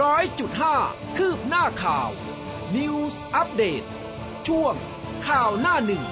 [0.00, 0.76] ร้อยจุดห้า
[1.16, 2.08] คืบหน้าข่าว
[2.76, 3.82] News อัปเดต
[4.48, 4.74] ช่วง
[5.26, 6.02] ข่าวหน้าหนึ่ง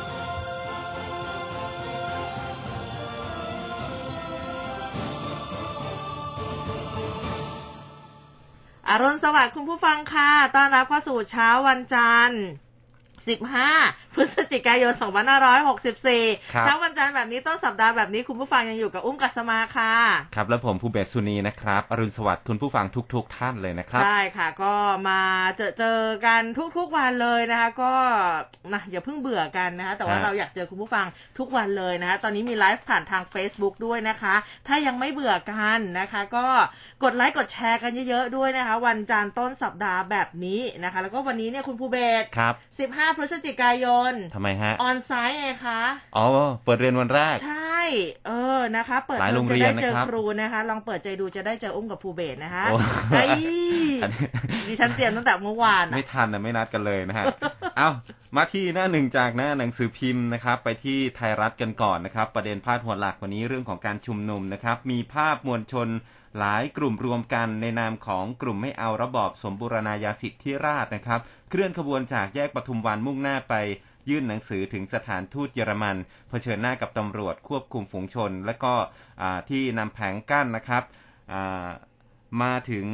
[8.88, 12.44] อรุณสวัสดิ์คุณผู้ฟังค่ะ ต้อนรับเข้าสู่เช้าวันจันทร์
[13.08, 19.94] 15พฤศจิกายน 2564ครับเช้าวันจันทร์แบบนี้ต้นสัปดาห์แบบนี้คุณผู้ฟังยังอยู่กับอุ้มกัสมาค่ะ
[20.34, 24.72] ครับ แล้วผมภูเบศสุนีนะครับ อรุณสวัสดิ์คุณผู้ฟังทุกๆท่านเลยนะครับ ใช่ค่ะ ก็
[25.08, 25.20] มา
[25.56, 26.42] เจอเจอกัน
[26.76, 27.92] ทุกๆวันเลยนะคะ ก็
[28.72, 31.06] นะอย่าเพิ่งเบื่อกันนะคะ แต่ว่าฮะเราอยากเจอคุณผู้ฟัง
[31.38, 34.34] ทุกวันเลยนะคะ ตอนนี้มีไลฟ์ผ่านทาง Facebook ด้วยนะคะ
[34.68, 36.46] ถ้ายังไม่เบื่อกันนะคะ ก็
[37.04, 42.54] กดไลค์กดแชร์กันเยอะๆด้วยนะคะ วันจันทร์ต้นสัปดาห์แบบนี้นะคะ แล้วก็วันนี้เนี่ยคุณภูเบศครับ
[42.92, 43.99] 15 พฤศจิกายน
[44.34, 45.80] ทำไมฮะ ออนไซต์ไงคะ
[46.16, 46.24] อ๋อ
[46.64, 47.78] เปิดเรียนวันแรก ใช่
[48.26, 52.76] เออ นะคะ เปิดหลายเทอโรมงจะเรียนได้เจอนะครับครูนะคะ ลองเปิดใจดูจะได้เจออุ้มกับภูเบศนะคะโอ้
[53.10, 53.82] ไอ้อันนี้
[54.68, 57.24] ดิฉันเตรียมตั้งแต่เมื่อวานอะไม่ทันนะไม่นัดกันเลยนะฮะ
[57.76, 57.90] เอา
[58.36, 65.88] มาที่หน้าหนึ่งจากหน้าหนังสือพิมพ์นะครับ ไปที่ไทยรัฐกันก่อนนะครับ ประเด็นพาดหัวหลักวันนี้เรื่องของการชุมนุมนะครับ มีภาพมวลชน
[66.38, 71.20] หลายกลุ่มรวมกันในนามของกลุ่มไม่เอาระบอบสมบูรณาญาสิทธิราชนะครับ
[71.50, 73.54] เคลื่อนขบวนจากแยกปทุมวันมุ่งหน้าไป
[74.08, 75.96] ยื่นหนังสือถึงสถานทูตเยอรมัน
[76.28, 78.74] เผชิญหน้ากับตำรวจควบคุมฝูงชน และก็
[79.50, 80.82] ที่นำแผงกั้นนะครับ
[82.42, 82.86] มาถึง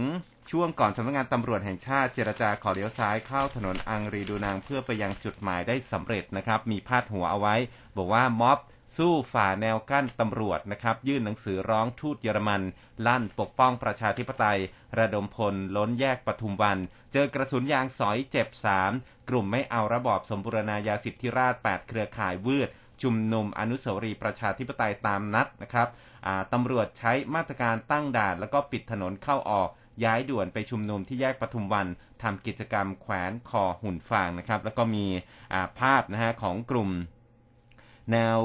[0.51, 7.55] ช่วงก่อนสำนักงานตำรวจแห่งชาติเจรจาขอเลี้ยวซ้ายเข้าถนนอังรีดูนางเพื่อไปยังจุดหมายได้สำเร็จนะครับ มีพาดหัวเอาไว้
[7.97, 8.59] บอกว่าม็อบ
[8.97, 12.63] สู้ฝ่าแนวกั้นตำรวจนะครับ ยื่นหนังสือร้องทูตเยอรมัน
[13.07, 14.61] ลั่นปกป้องประชาธิปไตย
[14.99, 16.79] ระดมพลล้นแยกปทุมวัน
[17.13, 18.93] เจอกระสุนยางสอยเจ็บสาม
[19.29, 22.69] กลุ่มไม่เอาระบอบสมบูรณาญาสิทธิราช 8 เครือข่ายวืด
[23.03, 25.89] ชุมนุมอนุสาวรีย์ประชาธิปไตยตามนัดนะครับ
[26.53, 29.69] ตำรวจใช้มาตรการตั้งด่าน แล้วก็ปิดถนนเข้าออก
[30.05, 31.87] ย้ายด่วนไปชุมนุมที่แยกปทุมวัน
[32.23, 36.91] ทำกิจกรรมแขวนคอหุ่นฟางนะครับ แล้วก็มีาภาพนะฮะของกลุ่ม
[38.13, 38.39] แนว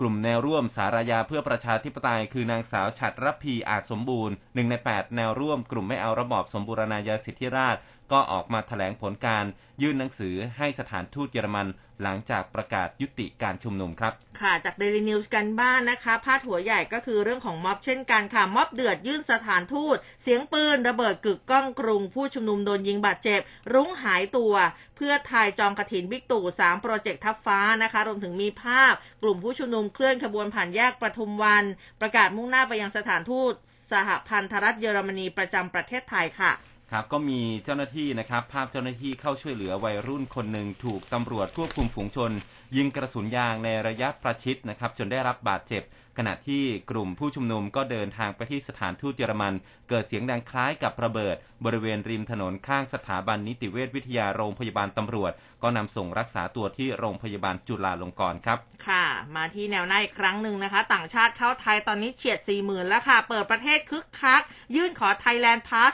[0.00, 7.76] กลุ่มแนวร่วมสารยาเพื่อประชาธิปไตย คือนางสาวฉัตรรพีอาจสมบูรณ์หนึ่งใน 8 แนวร่วมกลุ่มไม่เอาระบอบสมบูรณาญาสิทธิราช
[8.12, 9.44] ก็ออกมาแถลงผลการ
[9.82, 11.66] ยื่นหนังสือให้สถานทูตเยอรมัน
[12.02, 23.40] หลังจากประกาศยุติการชุมนุมครับ ค่ะจาก Daily News กันบ้านนะคะ พาดหัวใหญ่ก็คือเรื่องของม็อบเช่นกันค่ะ ม็อบเดือดยื่นสถานทูต เสียงปืนระเบิดกึกก้องกรุง ผู้ชุมนุมโดนยิงบาดเจ็บ
[23.72, 24.54] รุ้งหายตัว
[24.96, 28.92] เพื่อไทยจองกระถินบิ๊กตู่3โปรเจกต์ทับฟ้านะคะ รวมถึงมีภาพ
[29.22, 31.64] กลุ่มผู้ชุมนุมเคลื่อนขบวนผ่านแยกประทุมวัน
[32.00, 33.52] ประกาศมุ่งหน้าไปยังสถานทูต
[33.92, 36.52] สหพันธรัฐเยอรมนีประจำประเทศไทยค่ะ
[36.92, 42.30] ครับก็มีเจ้าหน้าที่นะครับ ภาพเจ้าหน้าที่เข้าช่วยเหลือวัยรุ่นคนหนึ่งถูกตำรวจควบคุมฝูงชน
[42.76, 45.82] ยิงกระสุนยางในระยะประชิดนะครับจนได้รับบาดเจ็บ
[46.18, 49.54] ขณะที่กลุ่มผู้ชุมนุมก็เดินทางไปที่สถานทูตเยอรมัน
[49.88, 59.04] เกิดเสียงดังคล้ายกับระเบิด บริเวณริมถนนข้างสถาบันนิติเวชวิทยาโรงพยาบาลตำรวจ ก็นำส่งรักษาตัวที่โรงพยาบาลจุฬาลงกรณ์ครับ ค่ะ
[59.36, 64.42] มาที่แนวหน้าอีกครั้งหนึ่งนะคะ ต่างชาติเข้าไทยตอนนี้เฉียด4 0,000แล้วค่ะ เปิดประเทศคึกคัก
[64.76, 65.92] ยื่นขอ Thailand Pass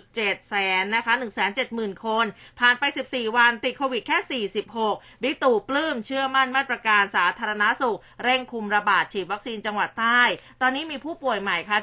[0.00, 1.12] 1.7 แสนนะคะ
[1.58, 2.26] 170,000 คน
[2.60, 10.20] ผ่านไป 14 วันติดโควิดแค่ 46 บิ๊กตู่ปลื้มเชื่อื่อมั่นมาตรการสาธารณสุข เร่งคุมระบาดฉีดวัคซีนจังหวัดใต้
[10.60, 11.78] ตอนนี้มีผู้ป่วยใหม่ค่ะ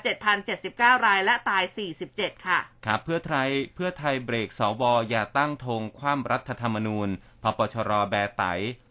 [0.49, 1.63] 7,079 รายและตาย
[2.05, 7.09] 47 ค่ะ ครับเพื่อไทยเพื่อไทยเบรกสวอย่าตั้งธงคว่ำรัฐธรรมนูญ
[7.43, 8.43] พปชรแบไต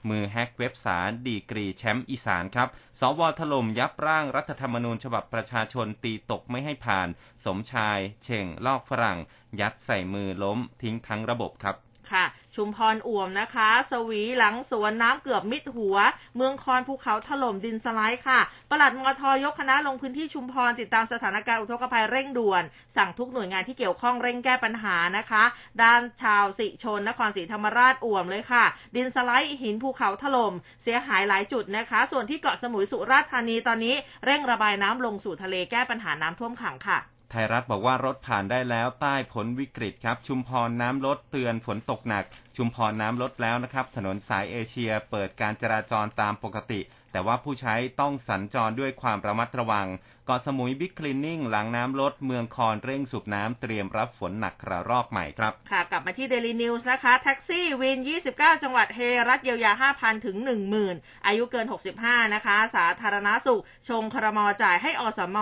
[0.09, 2.69] มือแฮกเว็บสารดีกรีแชมป์อีสานครับ
[3.01, 7.09] สวถล่มยับร่างรัฐธรรมนูญฉบับประชาชนตีตกไม่ให้ผ่าน
[7.45, 9.19] สมชาย เช่งลอกฝรั่ง
[9.61, 11.77] ยัดใส่มือล้มทิ้งทั้งระบบครับ
[12.13, 12.25] ค่ะ
[12.57, 15.97] ชุมพรอ่วมนะคะ สวีหลังสวนน้ำเกือบมิดหัว
[16.37, 18.41] เมืองคอนภูเขาถล่มดินสไลด์ค่ะ
[18.71, 22.63] ปลัดมทยกคณะลงพื้นที่ชุมพรติดตามสถานการณ์อุทกภัยเร่งด่วน
[22.97, 25.43] สั่งทุกหน่วยงานที่เกี่ยวข้องเร่งแก้ปัญหานะคะ
[25.83, 28.65] ด้านชาวสิชนนครศรีธรรมราชอ่วมเลยค่ะ
[28.97, 33.95] ดินสไลด์หินภูเขาถล่มเสียหายหลายจุดนะคะ ส่วนที่เกาะสมุยสุราษฎร์ธานีตอนนี้
[34.25, 36.99] เร่งระบายน้ำลงสู่ทะเลแก้ปัญหาน้ำท่วมขังค่ะ
[37.37, 42.25] ทยรัฐบอกว่ารถผ่านได้แล้วใต้พ้นวิกฤตครับ ชุมพรน้ำลดเตือนฝนตกหนัก
[42.57, 46.81] ชุมพรน้ำลดแล้วนะครับ ถนนสายเอเชียเปิดการจราจรตามปกติ
[47.17, 49.87] แต่ว่าผู้ใช้ต้องสัญจรด้วยความระมัดระวัง
[50.27, 57.99] เกาะสมุยบิ๊กคลีนนิ่งหลังน้ำลดเมืองคอนเร่งสูบน้ำเตรียมรับฝนหนักกระรอกใหม่ครับ ค่ะ กลับมาที่ Daily News นะคะ แท็กซี่วิน
[58.31, 60.37] 29 จังหวัดเฮรัฐเยียวยา 5,000 ถึง
[60.83, 61.67] 10,000 อายุเกิน
[62.01, 65.39] 65 นะคะ สาธารณสุข ชงครมจ่ายให้อสม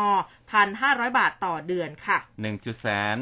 [0.56, 3.16] 1,500 บาทต่อเดือนค่ะ1จุดแสน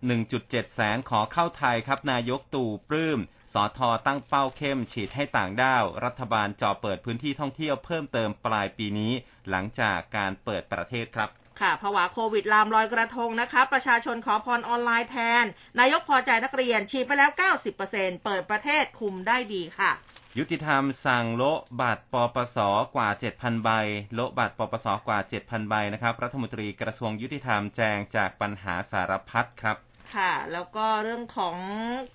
[0.00, 3.20] 1.7 แสนขอเข้าไทยครับนายกตู่ปลื้ม
[3.52, 9.12] สอทอตั้งเป้าเข้มฉีดให้ต่างด้าว รัฐบาลจ่อเปิดพื้นที่ท่องเที่ยวเพิ่มเติมปลายปีนี้
[9.50, 11.28] หลังจากการเปิดประเทศครับ
[11.60, 15.44] ค่ะภาวะโควิดลามลอยกระทงนะคะ ประชาชนขอพรออนไลน์แทน
[15.78, 17.30] นายกพอใจนักเรียนฉีดไปแล้ว
[17.78, 19.90] 90%เปิดประเทศคุมได้ดีค่ะ
[20.38, 22.58] ยุติธรรมสั่งโละบัตรปปส
[22.96, 23.70] กว่า 7,000 ใบ
[24.14, 29.76] โละบัตรปปสกว่า 7,000 ใบนะครับ รัฐมนตรีกระทรวงยุติธรรมแจงจากปัญหาสารพัดครับ
[30.14, 31.56] ค่ะ แล้วก็เรื่องของ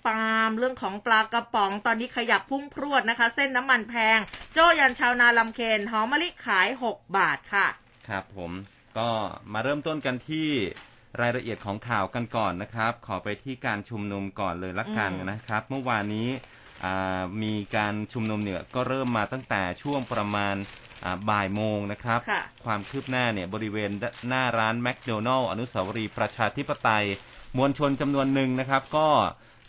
[0.06, 4.18] ปาล์มเรื่องของปลากระป๋องตอนนี้ขยับพุ่งพรวดนะคะ เส้นน้ำมันแพง
[4.54, 7.66] โจ้ยันชาวนาลำเคนหอมมะลิขาย 6 บาทค่ะ
[8.08, 8.52] ครับผม
[8.98, 9.08] ก็
[9.52, 10.48] มาเริ่มต้นกันที่
[11.20, 16.28] รายละเอียดของข่าวกันก่อนนะครับ ขอไปที่การชุมนุมก่อนเลยละกันนะครับ เมื่อวานนี้
[17.42, 20.54] มีการชุมนุมเนี่ยก็เริ่มมาตั้งแต่ช่วงประมาณ
[21.30, 23.90] บ่ายโมงนะครับค่ะความคืบหน้าเนี่ยบริเวณ
[24.28, 27.06] หน้าร้านแมคโดนัลล์อนุสาวรีย์ประชาธิปไตย
[27.56, 29.08] มวลชนจำนวนหนึ่งนะครับ ก็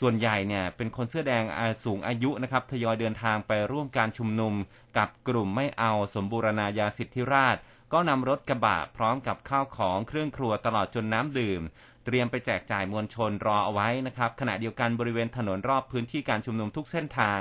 [0.01, 4.53] ส่วนใหญ่เนี่ยเป็นคนเสื้อแดงอาสูงอายุนะครับทยอยเดินทางไปร่วมการชุมนุม
[4.97, 7.57] กับกลุ่มไม่เอาสมบูรณาญาสิทธิราช
[7.93, 11.61] ก็นำรถกระบะพร้อมกับข้าวของเครื่องครัวตลอดจนน้ำดื่ม
[12.05, 17.39] เตรียมไปแจกจ่ายมวลชนรอเอาไว้นะครับ ขณะเดียวกันบริเวณถนนรอบพื้นที่การชุมนุมทุกเส้นทาง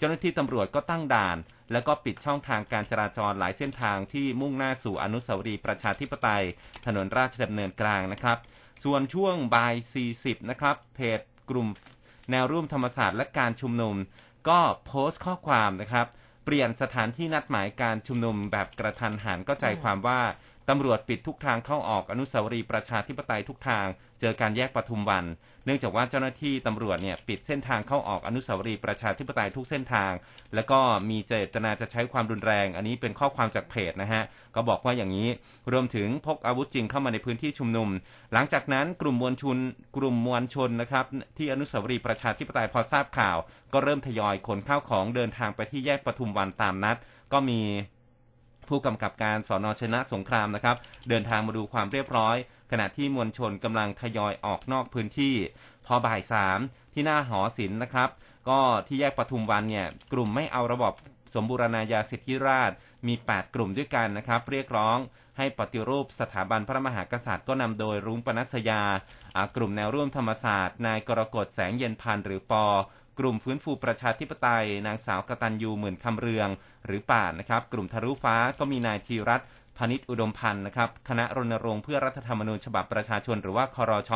[0.00, 1.36] เจ้าหน้าที่ตำรวจก็ตั้งด่าน
[1.72, 6.44] แล้วก็ปิดช่องทางการจราจรหลายเส้นทางที่มุ่งหน้าสู่อนุสาวรีย์ประชาธิปไตย
[6.86, 8.38] ถนนราชดำเนินกลางนะครับ
[8.84, 9.74] ส่วนช่วงบ่าย
[10.12, 11.20] 40 นะครับ เพจ
[11.50, 11.68] กลุ่ม
[12.30, 13.96] แนวร่วมธรรมศาสตร์และการชุมนุม
[14.48, 16.06] ก็โพสต์ข้อความนะครับ
[16.44, 20.20] เปลี่ยนสถานที่นัดหมายการชุมนุมแบบกระทันหันก็ใจความว่า
[20.70, 23.86] ตำรวจปิดทุกทางเข้าออกอนุสาวรีย์ประชาธิปไตยทุกทาง
[24.20, 25.24] เจอการแยกปทุมวัน
[25.64, 30.12] เนื่องจากว่าเจ้าหน้าที่ตำรวจเนี่ยปิดเส้นทางเข้าออกอนุสาวรีย์ประชาธิปไตยทุกเส้นทาง
[30.54, 30.78] แล้วก็
[31.10, 34.22] มีเจตนาจะใช้ความรุนแรง อันนี้เป็นข้อความจากเพจนะฮะ
[34.54, 35.28] ก็บอกว่าอย่างนี้
[35.72, 37.88] รวมถึงพกอาวุธจริงเข้ามาในพื้นที่ชุมนุม
[38.32, 39.56] หลังจากนั้นกลุ่มมวลชน
[39.96, 41.04] กลุ่มมวลชนนะครับ
[41.36, 43.36] ที่อนุสาวรีย์ประชาธิปไตยพอทราบข่าว
[43.72, 46.96] ก็เริ่มทยอยขนข้าวของเดินทางไปที่แยกปทุมวันตามนัด
[47.32, 47.60] ก็มี
[48.70, 50.76] ผู้กำกับการสอนอชนะสงครามนะครับ
[51.08, 52.36] เดินทางมาดูความเรียบร้อย
[52.70, 55.34] ขณะที่มวลชนกำลังทยอยออกนอกพื้นที่
[55.86, 56.58] พอบ่ายสาม
[56.94, 58.08] ที่หน้าหอศิลป์นะครับ
[58.48, 60.92] ก็ที่แยกปทุมวันเนี่ยกลุ่มไม่เอาระบบ
[61.34, 62.70] สมบูรณาญาสิทธิราช
[63.06, 64.98] มี 8 กลุ่มด้วยกันนะครับ เรียกร้อง
[65.38, 68.82] ให้ปฏิรูปสถาบันพระมหากษัตริย์ก็นำโดยรุ้งปนัสยา
[69.56, 72.64] กลุ่มแนวร่วมธรรมศาสตร์ นายกรกฎแสงเย็นพันธ์หรือปอ
[73.18, 76.48] กลุ่มฟื้นฟูประชาธิปไตย นางสาวกตัญญูหมื่นคำเรือง
[76.86, 79.40] หรือป่านนะครับ กลุ่มทะลุฟ้าก็มีนายธีรัต
[79.76, 84.12] พนิษฐ์อุดมพันธ์นะครับคณะรณรงค์เพื่อรัฐธรรมนูญฉบับประชาชนหรือว่าคอรอช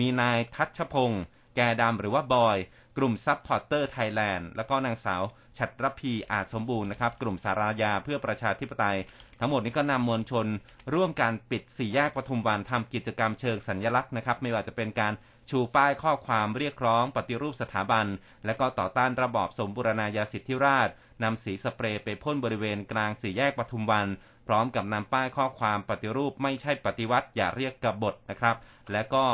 [0.00, 1.24] มีนายทัชพงศ์
[1.56, 2.58] แกดำหรือว่าบอย
[2.96, 5.22] กลุ่มซับพอร์เตอร์ไทยแลนด์แล้วก็นางสาว
[5.58, 8.98] ฉัตรรพีอาจสมบูรณ์นะครับ กลุ่มศาลายาเพื่อประชาธิปไตย
[9.40, 10.46] ทั้งหมดนี้ก็นำมวลชน
[10.94, 15.12] ร่วมการปิดสี่แยกปทุมวันทำกิจกรรมเชิงสัญลักษณ์นะครับ ไม่ว่าจะเป็นการ
[15.50, 18.06] ชูป้ายข้อความเรียกร้อง ปฏิรูปสถาบัน
[18.44, 20.88] และก็ต่อต้านระบอบสมบูรณาญาสิทธิราช
[21.22, 24.06] นำสีสเปรย์ไปพ่นบริเวณกลางสี่แยกปทุมวัน
[24.46, 28.56] พร้อมกับนำป้ายข้อความปฏิรูปไม่ใช่ปฏิวัติอย่าเรียกกบฏนะครับ
[28.92, 29.24] และก็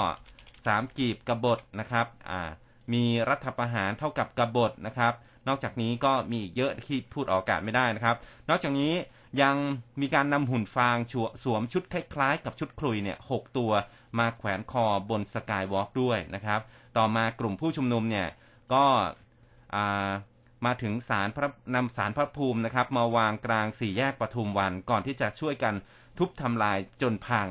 [0.66, 2.40] สามกีบกบฏนะครับอ่า
[2.92, 5.14] มีรัฐประหารเท่ากับกบฏนะครับ
[5.48, 8.16] นอกจากนี้ก็มีเยอะที่พูดออกอากาศไม่ได้นะครับ
[8.48, 8.92] นอกจากนี้
[9.40, 9.56] ยัง
[10.00, 13.72] มีการนำหุ่นฟางชัวสวมชุดคล้ายๆ กับชุดคลุยเนี่ยหกตัว
[14.18, 16.60] มาแขวนคอบนสกายวอล์กด้วยนะครับ
[16.96, 18.28] ต่อมากลุ่มผู้ชุมนุมเนี่ย
[18.74, 18.84] ก็
[20.66, 25.74] มาถึงสารพระนำสารพระภูมินะครับ มาวางกลางสี่แยกปทุมวันก่อนที่จะช่วยกัน
[26.18, 27.48] ทุบทำลายจนพัง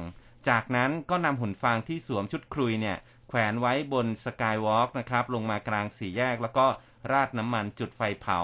[0.49, 6.65] จากนั้นก็นำหุ่นฟางที่สวมชุดคลุยเนี่ยแขวนไว้บนสกายวอล์กนะครับ ลงมากลางสี่แยกแล้วก็
[7.11, 8.39] ราดน้ำมันจุดไฟเผา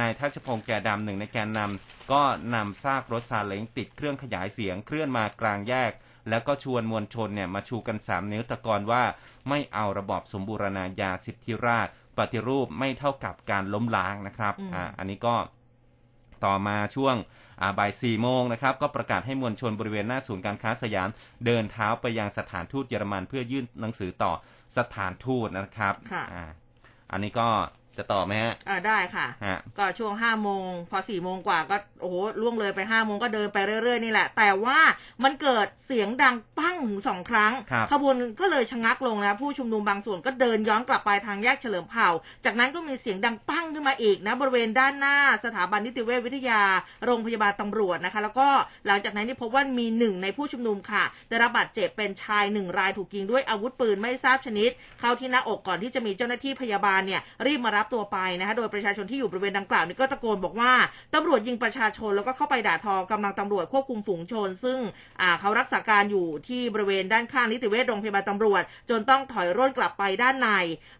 [0.00, 2.22] นายทัชพงษ์แก่ดำหนึ่งในแกนนำก็
[2.54, 5.92] นำซากรถซาเล้งติดเครื่องขยายเสียงเคลื่อนมากลางแยก
[6.28, 9.02] แล้วก็ชวนมวลชนเนี่ยมาชูกันสามนิ้วตะกอนว่า
[9.48, 15.34] ไม่เอาระบอบสมบูรณาญาสิทธิราชย์ปฏิรูปไม่เท่ากับการล้มล้างนะครับอืมอ่าอันนี้ก็
[16.44, 17.16] ต่อมาช่วง
[17.60, 21.08] อ่าบ่ายสี่โมงนะครับก็ประกาศให้มวลชนบริเวณหน้าศูนย์การค้าสยาม
[21.46, 24.32] เดินเท้าไปยังสถานทูตเยอรมันเพื่อยื่นหนังสือต่อ
[24.76, 26.44] สถานทูตนะครับค่ะอ่า
[27.12, 27.48] อันนี้ก็
[27.98, 34.78] จะต่อไหมฮะอ่าได้ค่ะ ฮะ ก็ช่วงห้าโมงพอสี่โมงกว่าก็โอ้โหล่วงเลยไปห้าโมงก็เดินไปเรื่อยๆนี่แหละ แต่ว่า
[35.24, 42.08] มันเกิดเสียงดังปั้งถึงสองครั้ง ครับขบวนก็เลยชะงักลงนะ ผู้ชุมนุมบางส่วนก็เดินย้อนกลับไปทางแยกเฉลิมเผ่า
[42.44, 46.62] จากนั้นก็มีเสียงดังปั้งขึ้นมาอีกนะ บริเวณด้านหน้าสถาบันนิติเวชวิทยา
[47.04, 48.48] โรงพยาบาลตำรวจนะคะ แล้วก็
[48.86, 54.70] หลังจากนั้นนี่พบว่ามีหนึ่งในผู้ชุมนุมค่ะได้รับบาดเจ็บเป็นชายหนึ่งรายถูกยิงด้วยอาวุธปืนไม่ทราบชนิด
[55.00, 60.72] เข้าที่หน้าอกก่อนที่จะมีเจ้าหน้าที่พยาบาลเนี่ยรีบมารับรับตัวไปนะคะโดยประชาชนที่อยู่บริเวณดังกล่าวนี่ก็ตะโกนบอกว่า
[61.14, 64.78] ตำรวจยิงประชาชนแล้วก็เข้าไปด่าทอกำลังตำรวจควบคุมฝูงชน ซึ่ง
[65.40, 70.48] เขารักษาการอยู่ที่บริเวณด้านข้างนิติเวชโรงพยาบาลตำรวจ จนต้องถอยร่นกลับไปด้านใน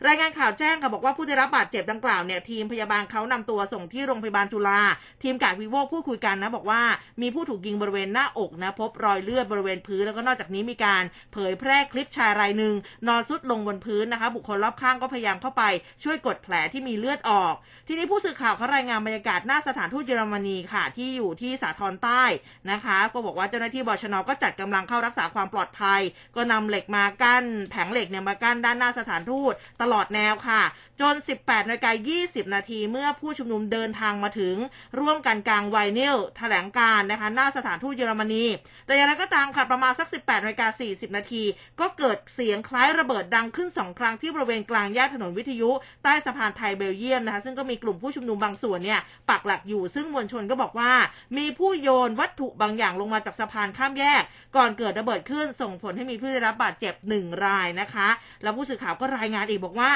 [0.07, 4.81] รายงานข่าวแจ้งค่ะบอกว่าผู้ได้รับบาดเจ็บดังกล่าวเนี่ยทีมพยาบาลเขานำตัวส่งที่โรงพยาบาลจุฬา
[5.23, 6.83] ทีมกาดวิโวพูดคุยกันนะบอกว่า
[7.23, 12.75] มีผู้ถูกยิงบริเวณหน้าอกนะพบรอยเลือดบริเวณพื้นแล้วก็นอกจากนี้มีการเผยแพร่คลิปชายรายหนึ่ง
[13.09, 15.63] นอนซุดลงบนพื้นนะคะ บุคคลรอบข้างก็พยายามเข้าไป
[16.05, 17.55] ช่วยกดแผลที่มีเลือดออก
[17.89, 22.23] ทีนี้ผู้สื่อข่าวเขารายงานบรรยากาศหน้าสถานทูตเยอรมนีค่ะ ที่อยู่ที่สาทรใต้
[22.71, 26.01] นะคะ ก็บอกว่าเจ้าหน้าที่บชนก็จัดกำลังเข้ารักษาความปลอดภัย
[26.37, 29.53] ก็นำเหล็กมากั้น แผงเหล็กเนี่ยมากั้นด้านหน้าสถานทูต
[29.83, 30.63] ตลอดแนวค่ะ
[31.01, 34.57] จน 18นาฬิกา20 นาทีเมื่อผู้ชุมนุมเดินทางมาถึง
[35.01, 38.45] ร่วมกันกลางไวนิลแถลงการนะคะหน้าสถานทูตเยอรมนี
[38.87, 41.43] แต่อย่างไรก็ตามค่ะประมาณสัก 18นาฬิกา40 นาที
[41.81, 45.71] ก็เกิดเสียงคล้ายระเบิดดังขึ้นสองครั้งที่บริเวณกลางแยกถนนวิทยุ
[46.03, 50.93] ใต้สะพานไทยเบลเยียมนะคะซึ่งก็มีกลุ่มผู้ชุมนุมบางส่วนเนี่ยปักหลักอยู่ซึ่งมวลชนก็บอกว่า
[51.37, 54.23] มีผู้โยนวัตถุบางอย่างลงมาจากสะพานข้ามแยก
[54.57, 58.09] ก่อนเกิดระเบิดขึ้นส่งผลให้มีผู้ได้รับบาดเจ็บหนึ่งรายนะคะ
[58.43, 59.93] แล้วผู้สื่อข่าวก็รายงานอีกบอกว่า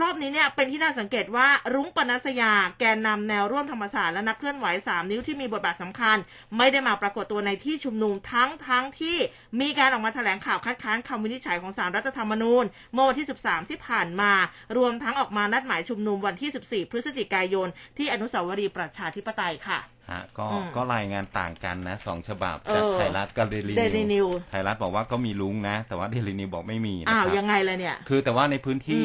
[0.00, 6.16] รอบนี้เนี่ยเป็นที่น่าสังเกตว่ารุ้งปนัสยาแกนนำแนวร่วมธรรมศาสตร์และนักเคลื่อนไหว 3 นิ้วที่มีบทบาทสำคัญ
[6.56, 9.16] ไม่ได้มาปรากฏตัวในที่ชุมนุมทั้งทั้งที่
[9.60, 14.32] มีการออกมาแถลงข่าวคัดค้านคำวินิจฉัยของสารรัฐธรรมนูญเมื่อวันที่ 13 ที่ผ่านมา
[14.76, 17.68] รวมทั้งออกมานัดหมายชุมนุมวันที่ 14 พฤศจิกายน
[17.98, 19.80] ที่อนุสาวรีย์ประชาธิปไตยค่ะ
[20.10, 23.72] ฮะก็ก็รายงานต่างกันนะสองฉบับจากไทยรัฐกับเดลิ
[24.12, 29.04] นิวไทยรัฐบอกว่าก็มีลุงนะ แต่ว่าเดลินิวบอกไม่มีนะครับอ้าวยังไงเลยเนี่ย คือแต่ว่าในพื้นที่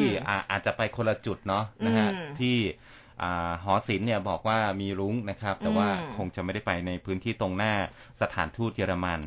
[0.50, 2.08] อาจจะไปคนละจุดเนาะนะฮะ
[2.40, 2.56] ที่
[3.64, 7.74] หอศิลป์เนี่ยบอกว่ามีรุ้งนะครับ แต่ว่าคงจะไม่ได้ไปในพื้นที่ตรงหน้า
[8.20, 9.20] สถานทูตเยอรมัน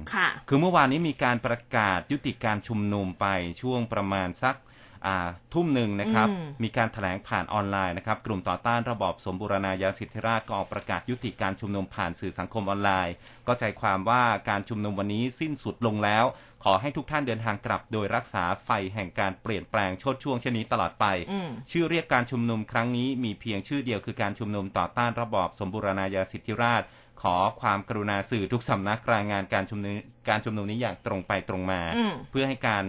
[0.48, 3.28] คือเมื่อวานนี้มีการประกาศยุติการชุมนุมไป
[3.62, 4.56] ช่วงประมาณสัก
[5.54, 6.28] ทุ่มหนึ่งนะครับ
[6.64, 13.14] มีการถแถลงผ่านออนไลน์นะครับ กลุ่มต่อต้านระบอบสมบูรณาญาสิทธิราชก็ออกประกาศยุติการชุมนุมผ่านสื่อสังคมออนไลน์
[13.48, 16.26] ก็ใจความว่าการชุมนุมวันนี้สิ้นสุดลงแล้ว
[16.64, 21.06] ขอให้ทุกท่านเดินทางกลับ โดยรักษาไฟแห่งการเปลี่ยนแปลงชดช่วงเช่นนี้ตลอดไป
[21.72, 26.84] ชื่อเรียกการชุมนุมครั้งนี้มีเพียงชื่อเดียวคือการชุมนุมต่อต้านระบอบสมบูรณาญาสิทธิราช
[27.22, 29.94] ขอความกรุณาสื่อทุกสำนักรายงานการชุมนุม
[30.30, 31.82] การชุมนุมนี้อย่างตรงไปตรงมา
[32.32, 32.84] เพื่อให้การ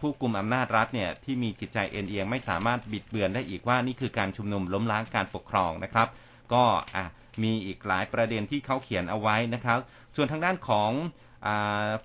[0.00, 6.08] ผู้กุมอำนาจรัฐเนี่ยที่มีจิตใจเอ็นเอียงไม่สามารถบิดเบือนได้อีกว่านี่คือการชุมนุมล้มล้างการปกครองนะครับ
[6.52, 6.64] ก็
[7.42, 9.78] มีอีกหลายประเด็นที่เขาเขียนเอาไว้นะครับ
[10.16, 10.90] ส่วนทางด้านของ
[11.46, 11.48] อ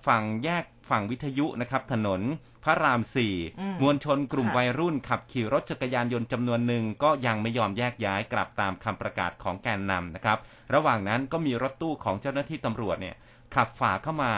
[0.07, 2.21] ฝั่งแยกฝั่งวิทยุนะครับ ถนน
[2.63, 3.35] พระรามสี่
[3.81, 10.37] มวลชนกลุ่มวัยรุ่นขับขี่รถจักรยานยนต์จำนวนหนึ่งก็ยังไม่ยอมแยกย้ายกลับตามคำประกาศของแกนนำนะครับ
[10.73, 13.15] ระหว่างนั้นก็มีรถตู้ของเจ้าหน้าที่ตำรวจเนี่ย
[13.55, 14.33] ขับฝ่าเข้ามา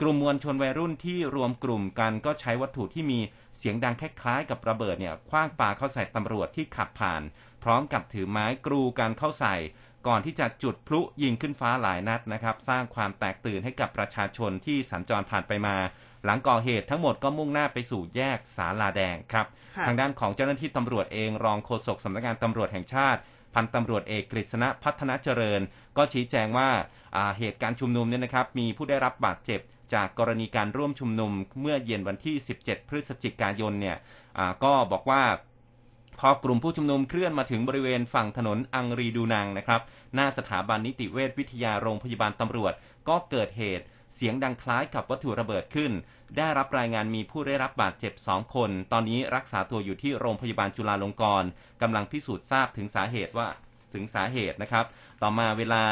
[0.00, 3.20] กลุ่มมวลชนวัยรุ่นที่รวมกลุ่มกันก็ใช้วัตถุที่มี
[3.58, 7.22] เสียงดังคล้ายๆกับระเบิดเนี่ยคว้างปาเข้าใส่ตำรวจที่ขับผ่าน
[7.62, 9.54] พร้อมกับถือไม้กรูการเข้าใส่
[10.06, 15.76] ก่อนที่จะจุดพลุยิงขึ้นฟ้าหลายนัดนะครับ สร้างความแตกตื่นให้กับประชาชนที่สัญจรผ่านไปมา
[16.24, 19.46] หลังก่อเหตุทั้งหมดก็มุ่งหน้าไปสู่แยกสาลาแดงครับ
[19.86, 23.20] ทางด้านของเจ้าหน้าที่ตำรวจเองรองโฆษกสำนักงานตำรวจแห่งชาติ
[23.54, 25.60] พันตำรวจเอกกฤษณะพัฒนาเจริญ
[25.96, 26.70] ก็ชี้แจงว่า
[27.38, 29.60] เหตุการณ์ชุมนุมเนี่ยนะครับมีผู้ได้รับบาดเจ็บ
[29.94, 33.96] จากกรณีการร่วมชุมนุมเมื่อเย็นวันที่ 17 พฤศจิกายนเนี่ย
[34.64, 35.22] ก็บอกว่า
[36.20, 39.80] พอกลุ่มผู้ชุมนุมเคลื่อนมาถึงบริเวณฝั่งถนนอังรีดูนังนะครับ
[40.14, 42.72] หน้าสถาบันนิติเวชวิทยาโรงพยาบาลตำรวจ
[43.08, 45.92] ก็เกิดเหตุเสียงดังคล้ายกับวัตถุระเบิดขึ้น
[46.36, 51.48] ได้รับรายงานมีผู้ได้รับบาดเจ็บสองคน ตอนนี้รักษาตัวอยู่ที่โรงพยาบาลจุฬาลงกรณ์
[51.82, 53.46] กำลังพิสูจน์ทราบถึงสาเหตุว่า
[53.92, 54.84] ถึงสาเหตุนะครับ
[55.22, 55.82] ต่อมาเวลา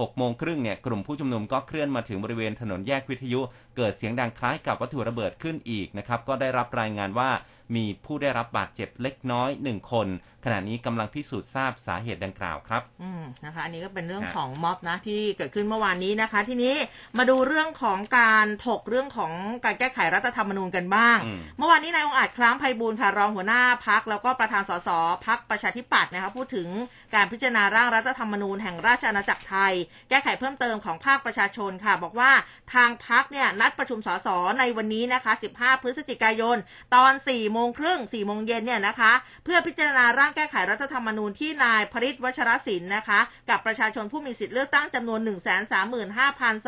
[0.00, 3.40] 6โมงครึ่งเนี่ยกลุ่มผู้ชุมนุมก็เคลื่อนมาถึงบริเวณถนนแยกวิทยุ
[3.76, 7.30] เกิดเสียงดังคล้ายกับวัตถุระเบิดขึ้นอีกนะครับ ก็ได้รับรายงานว่า
[7.76, 10.06] มีผู้ได้รับบาดเจ็บเล็กน้อยหนึ่งคน
[10.44, 16.74] ขณะนี้กำลังพิสูจน์ทราบสาเหตุดังกล่าวครับ อืมนะคะ อันนี้ก็เป็นเรื่องของม็อบนะที่เกิดขึ้นเมื่อวานนี้นะคะ ทีนี้
[17.18, 19.32] มาดูเรื่องของการถกเรื่องของ
[19.64, 21.18] การแก้ไขรัฐธรรมนูญกันบ้าง
[21.58, 24.88] เมื่อวานนี้นายองอาจคล้ามไพบูลค่ะรองหัวหน้าพักแล้วก็ประธานสส
[25.26, 26.68] พักประชาธิปัตย์นะคะพูดถึง
[27.14, 29.72] การพิจารณาร่างรัฐธรรมนูญแห่งราชอาณาจักรไทย
[30.08, 32.30] แก้ไขเพิ่มเติมของภาคประชาชนค่ะ บอกว่า
[32.74, 34.28] ทางพักเนี่ยนัดประชุมสส
[34.58, 36.56] ในวันนี้นะคะ 15 พฤศจิกายน
[36.94, 39.12] ตอน 4 โมงครึ่ง 4 โมงเย็นเนี่ยนะคะ
[39.44, 45.20] เพื่อพิจารณาร่างแก้ไขรัฐธรรมนูญที่นายพริตวัชรศิลป์นะคะ กับประชาชนผู้มีสิทธิ์เลือกตั้งจำนวน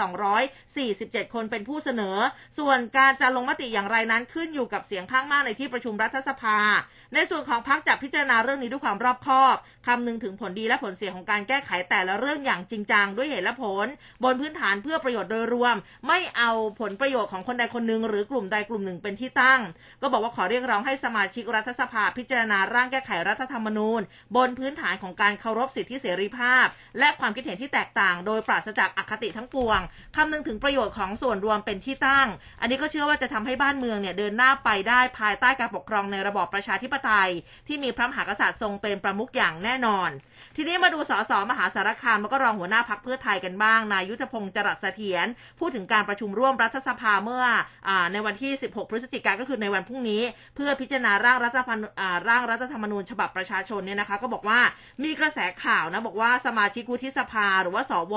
[0.03, 2.17] 135,247 คนเป็นผู้เสนอ
[2.59, 6.59] ส่วนการจะลงมติอย่างไรนั้นขึ้นอยู่กับเสียงข้างมากในที่ประชุมรัฐสภา
[7.15, 9.57] ในส่วนของพักจะพิจารณาเรื่องนี้ด้วยความรอบคอบ
[9.87, 13.87] คำนึงถึงผลดีและผลเสียของการแก้ไขแต่ละเรื่องอย่างจริงจังด้วยเหตุและผล
[14.25, 15.77] บนพื้นฐานเพื่อประโยชน์โดยรวม
[16.09, 19.61] ไม่เอาผลประโยชน์ของคนใดคนหนึ่งหรือกลุ่มใดกลุ่มหนึ่งเป็นที่ตั้ง
[20.03, 24.01] ก็บอกว่าขอเรียกร้องให้สมาชิกรัฐสภาพิจารณาร่างแก้ไขรัฐธรรมนูญ
[24.37, 26.67] บนพื้นฐานของการเคารพสิทธิเสรีภาพ
[26.99, 29.81] และความคิดเห็นที่แตกต่าง โดยปราศจากอคติทั้งปวง
[30.17, 32.29] คำนึงถึงประโยชน์ของส่วนรวมเป็นที่ตั้ง
[32.61, 37.04] อันนี้ก็เชื่อว่าจะทำให้บ้านเมืองเนี่ยเดินหน้าไปได้ภายใต้การปกครองในระบอบประชาธิปไตย
[37.67, 40.11] ที่มีพระมหากษัตริย์ทรงเป็นประมุขอย่างแน่นอน
[40.57, 45.27] ทีนี้มาดูสสมหาสารคามแล้วก็รองหัวหน้าพักเพื่อไทยกันบ้าง นายุทธพงศ์จรัสเสถียร
[45.59, 47.45] พูดถึงการประชุมร่วมรัฐสภาเมื่อ
[47.89, 50.23] อในวันที่ 16 พฤศจิกายนก็คือในวันพรุ่งนี้
[50.57, 51.93] เพื่อพิจารณาร่างรัฐธรรมนูญ
[52.29, 54.61] ร่างรัฐธรรมนูญฉบับประชาชนเนี่ยนะคะ ก็บอกว่า
[55.05, 58.15] มีกระแสข่าวนะบอกว่าสมาชิกวุฒิสภาหรือว่าสว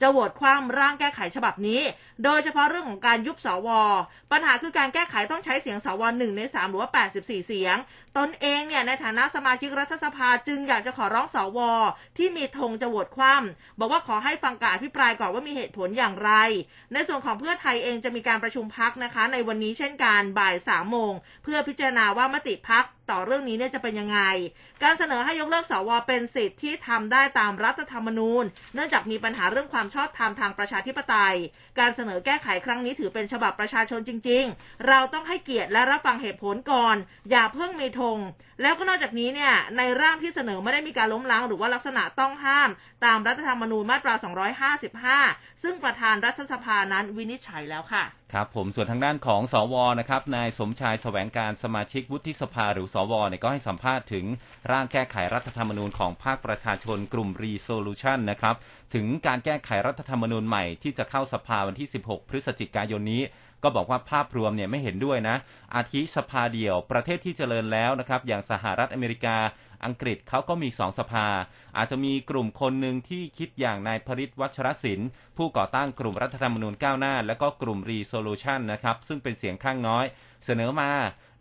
[0.00, 1.80] จะโหวตคว่ำร่างแก้ไขฉบับนี้
[2.24, 3.68] โดยเฉพาะเรื่องของการยุบสว
[4.32, 7.76] ปัญหาคือการแก้ไขต้องใช้เสียงสวหนึ่งในสามหรือว่า 84 เสียง
[8.18, 11.58] ตนเองเนี่ยในฐานะสมาชิกรัฐสภาจึงอยากจะขอร้องสว
[12.16, 16.32] ที่มีธงจะโหวตคว่ำบอกว่าขอให้ฟังการอภิปรายก่อนว่ามีเหตุผลอย่างไร
[16.92, 21.12] ในส่วนของเพื่อไทยเองจะมีการประชุมพักนะคะ ในวันนี้เช่นกันบ่ายสามโมง
[21.44, 24.20] เพื่อพิจารณาว่ามติพักต่อเรื่องนี้เนี่ยจะเป็นยังไง
[24.82, 28.44] การเสนอให้ยกเลิกสวเป็นสิทธิ์ที่ทำได้ตามรัฐธรรมนูญ
[28.74, 31.36] เนื่องจากมีปัญหาเรื่องความชอบธรรมทางประชาธิปไตย
[31.78, 36.96] การเสนอแก้ไขครั้งนี้ถือเป็นฉบับประชาชนจริง ๆ เราต้องให้เกียรติและรับฟังเหตุผลก่อน
[37.30, 38.18] อย่าเพิ่งมีธง
[38.62, 42.70] แล้วก็นอกจากนี้เนี่ยในร่างที่เสนอไม่ได้มีการล้มล้างหรือว่าลักษณะต้องห้าม
[43.06, 44.14] ตามรัฐธรรมนูญมาตรา
[44.88, 54.24] 255 ซึ่งประธานรัฐสภานั้นวินิจฉัยแล้วค่ะ ครับผมส่วนทางด้านของสวนะครับนายสมชายแสวงการสมาชิกวุฒิสภาหรือสวเนี่ยก็ให้สัมภาษณ์ถึง
[54.72, 58.54] ร่างแก้ไขรัฐธรรมนูญของภาคประชาชนกลุ่ม Resolution นะครับ
[58.94, 63.22] ถึงการแก้ไขรัฐธรรมนูญใหม่ที่จะเข้าสภาวันที่ 16 พฤศจิกายนนี้
[63.64, 65.36] ก็บอกว่าภาพรวมเนี่ยไม่เห็นด้วยนะ
[65.74, 69.36] อาทิสภาเดียวประเทศที่เจริญแล้วนะครับ อย่างสหรัฐอเมริกา
[69.84, 71.26] อังกฤษเขาก็มีสองสภา
[71.76, 80.04] อาจจะมีกลุ่มคนหนึ่งที่คิดอย่างนายพริตวัชรศิลป์ผู้ก่อตั้งกลุ่มรัฐธรรมนูญก้าวหน้า และก็กลุ่ม Resolution นะครับซึ่งเป็นเสียงข้างน้อย
[80.44, 80.90] เสนอมา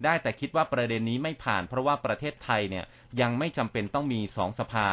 [0.04, 2.86] ได้แต่คิดว่าประเด็นนี้ไม่ผ่าน เพราะว่าประเทศไทยเนี่ย
[3.22, 4.88] ยังไม่จำเป็นต้องมีสองสภา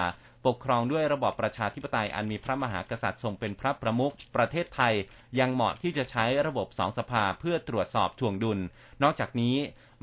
[0.46, 4.94] ปกครองด้วยระบอบประชาธิปไตยอันมีพระมหากษัตริย์ทรงเป็นพระประมุขประเทศไทย
[5.40, 8.58] ยังเหมาะที่จะใช้ระบบสองสภาเพื่อตรวจสอบทวงดุล
[9.02, 9.56] นอกจากนี้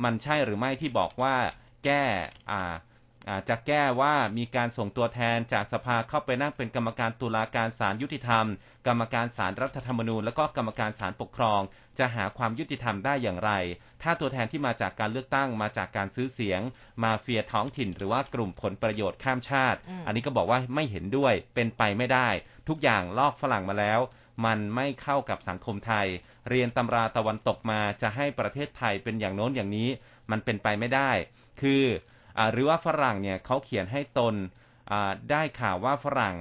[0.04, 1.36] มันใช่หรือไม่ที่บอกว่า
[1.86, 2.04] แก้
[2.52, 2.74] อ่า
[3.50, 8.46] จะแก้ว่ามีการส่งตัวแทนจากสภาเข้าไปนั่งเป็นกรรมการตุลาการศาลยุติธรรม
[8.88, 11.62] กรรมการศาลรัฐธรรมนูญ และก็กรรมการศาลปกครอง
[12.00, 13.52] จะหาความยุติธรรมได้อย่างไร
[14.02, 16.62] ถ้าตัวแทนที่มาจากการเลือกตั้งมาจากการซื้อเสียง
[17.04, 22.30] มาเฟียท้องถิ่น หรือว่ากลุ่มผลประโยชน์ข้ามชาติ อันนี้ก็บอกว่าไม่เห็นด้วยเป็นไปไม่ได้
[22.70, 24.00] ทุกอย่างลอกฝรั่งมาแล้ว
[24.46, 26.08] มันไม่เข้ากับสังคมไทย
[26.50, 29.90] เรียนตำราตะวันตกมาจะให้ประเทศไทยเป็นอย่างโน้นอย่างนี้
[30.32, 31.12] มันเป็นไปไม่ได้
[31.62, 31.84] คือ
[32.52, 34.36] หรือว่าฝรั่งเนี่ยเขาเขียนให้ตน
[35.32, 36.36] ได้ข่าวว่าฝรั่ง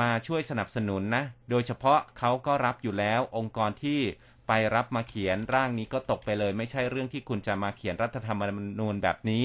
[0.00, 4.00] มาช่วยสนับสนุนนะ โดยเฉพาะเขาก็รับอยู่แล้วองค์กรที่
[4.48, 8.42] ไปรับมาเขียนร่างนี้ก็ตกไปเลย ไม่ใช่เรื่องที่คุณจะมาเขียนรัฐธรรม
[8.80, 9.44] นูญแบบนี้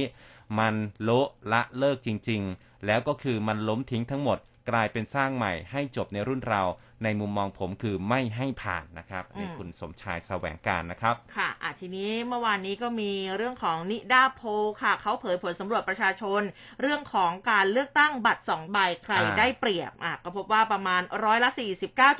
[0.59, 4.37] มันโละละเลิกจริง ๆ แล้วก็คือมันล้มทิ้งทั้งหมด
[4.69, 6.61] กลายเป็นสร้างใหม่ให้จบในรุ่นเรา
[7.03, 14.41] ในมุมมองผมคือไม่ให้ผ่านนะครับนี่คุณสมชายแสวงการนะครับ ค่ะอะทีนี้เมื่อวานนี้ก็มีเรื่องของนิดาโพ
[14.81, 16.41] ค่ะ เขาเผยผลสำรวจประชาชน
[16.81, 21.49] เรื่องของการเลือกตั้งบัตรสองใบใครได้เปรียบอะก็พบว่าประมาณร้อยละ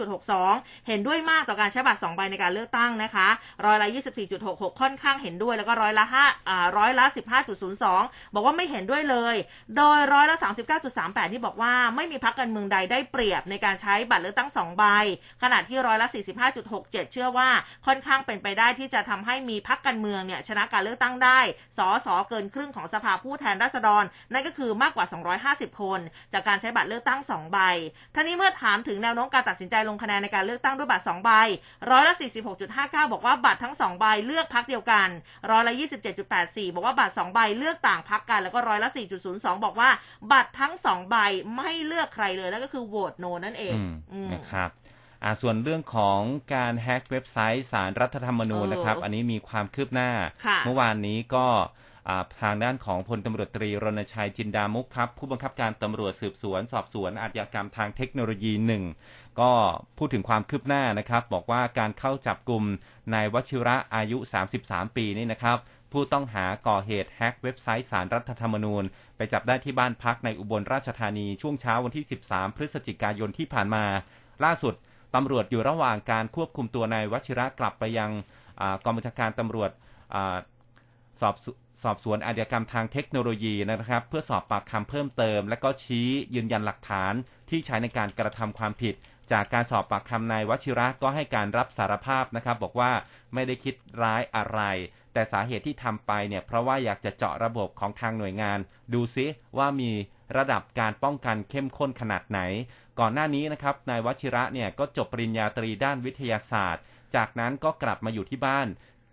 [0.08, 3.28] 49.62 เห็นด้วยมากต่อการใช้บัตรสองใบในการเลือกตั้งนะคะ
[3.66, 3.88] ร้อยละ
[4.34, 7.06] 24.66 ค่อนข้างเห็นด้วยแล้วก็ร้อยละ5อ่าร้อยละ
[7.70, 9.36] 15.02 บอกว่าไม่เห็นด้วยเลย
[9.78, 14.84] โดยร้อยละ39.38 ที่บอกว่าไม่มีพรรคการเมืองใดได้เปรียบในการใช้บัตรเลือกตั้งสองใบ
[15.44, 16.08] ขณะที่ร้อยละ
[16.60, 17.50] 45.67 เชื่อว่า
[17.86, 21.40] ค่อนข้างเป็นไปได้ที่จะทำให้มีพักการเมืองเนี่ยชนะการเลือกตั้งได้
[21.78, 25.06] สอสอเกินครึ่งของสภาผู้แทนราษฎร นั่นก็คือมากกว่า
[25.72, 26.00] 250 คน
[26.34, 27.60] จากการใช้บัตรเลือกตั้ง2ใบ
[28.16, 31.32] ท่านี้เมื่อถามถึงแนวโน้มการตัดสินใจลงคะแนนในการเลือกตั้งด้วยบัตร2ใบ
[31.92, 32.16] ร้อยละ
[32.64, 35.08] 46.59 บอกว่าบัตรทั้ง2ใบเลือกพักเดียวกัน
[35.52, 35.74] ร้อยละ
[36.24, 38.90] 27.84 บอกว่าบัตร2ใบเลือกต่างพักกันแล้วก็ร้อยละ
[39.26, 39.90] 4.02 บอกว่า
[40.32, 41.16] บัตรทั้ง2ใบ
[41.56, 43.76] ไม่เลือกใครเลยแล้วก็คือโหวตโนนั่นเอง
[44.34, 44.72] นะครับ
[45.42, 46.20] ส่วนเรื่องของ
[46.56, 50.12] การแฮ็กเว็บไซต์สารรัฐธรรมนูญนะครับ อันนี้มีความคืบหน้า
[50.66, 51.48] เมื่อวานนี้ก็
[52.42, 58.84] ทางด้านของพลตำรวจตรีรณชัยจินดามุกครับ ผู้บังคับการตำรวจสืบสวน สอบสวนอาชญากรรมทางเทคโนโลยีหนึ่ง
[59.40, 59.52] ก็
[59.98, 62.64] พูดถึงความคืบหน้านะครับ บอกว่าการเข้าจับกลุ่ม
[63.14, 64.18] นายวชิระอายุ
[64.58, 65.58] 33 ปีนี่นะครับ
[65.94, 68.84] ผู้ต้องหาก่อเหตุแฮ็กเว็บไซต์สารรัฐธรรมนูญ
[69.18, 73.86] ไปจับได้ที่บ้านพักในอุบลราชธานีช่วงเช้าวันที่ 13 พฤศจิกายนที่ผ่านมา
[74.44, 74.74] ล่าสุด
[75.16, 78.12] ตำรวจอยู่ระหว่างการควบคุมตัวนายวัชิระกลับไปยัง
[78.84, 79.72] กองบัญชาการตำรวจ
[81.22, 81.36] สอบ
[81.84, 87.14] สอบสวนอาชญากรรมทางเทคโนโลยีนะครับ เพื่อสอบปากคำเพิ่มเติม และก็ชี้ยืนยันหลักฐาน
[87.50, 88.96] ที่ใช้ในการกระทำความผิด
[89.32, 92.92] จากการสอบปากคำนายวชิระก็ให้การรับสารภาพนะครับ บอกว่า
[93.34, 94.62] ไม่ได้คิดร้ายอะไร
[95.14, 98.60] แต่สาเหตุที่ทำไปเนี่ยเพราะว่าอยากจะเจาะระบบของทางหน่วยงาน
[98.94, 99.26] ดูซิ
[99.58, 99.92] ว่ามี
[100.38, 102.40] ระดับการป้องกันเข้มข้นขนาดไหน
[103.00, 106.84] ก่อนหน้านี้นะครับนายวชิระเนี่ยก็จบปริญญาตรีด้านวิทยาศาสตร์
[107.16, 108.68] จากนั้นก็กลับมาอยู่ที่บ้าน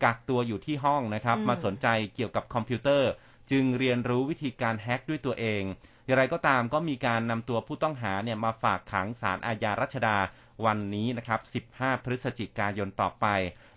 [0.05, 3.11] กักตัวอยู่ที่ห้องนะครับอืมมาสนใจเกี่ยวกับคอมพิวเตอร์
[3.51, 5.63] จึงเรียนรู้วิธีการแฮ็กด้วยตัวเอง
[6.05, 10.17] อย่างไรก็ตามก็มีการนำตัวผู้ต้องหาเนี่ยมาฝากขังศาลอาญารัชดา
[10.65, 11.41] วันนี้นะครับ
[11.73, 13.27] 15 พฤศจิกายนต่อไป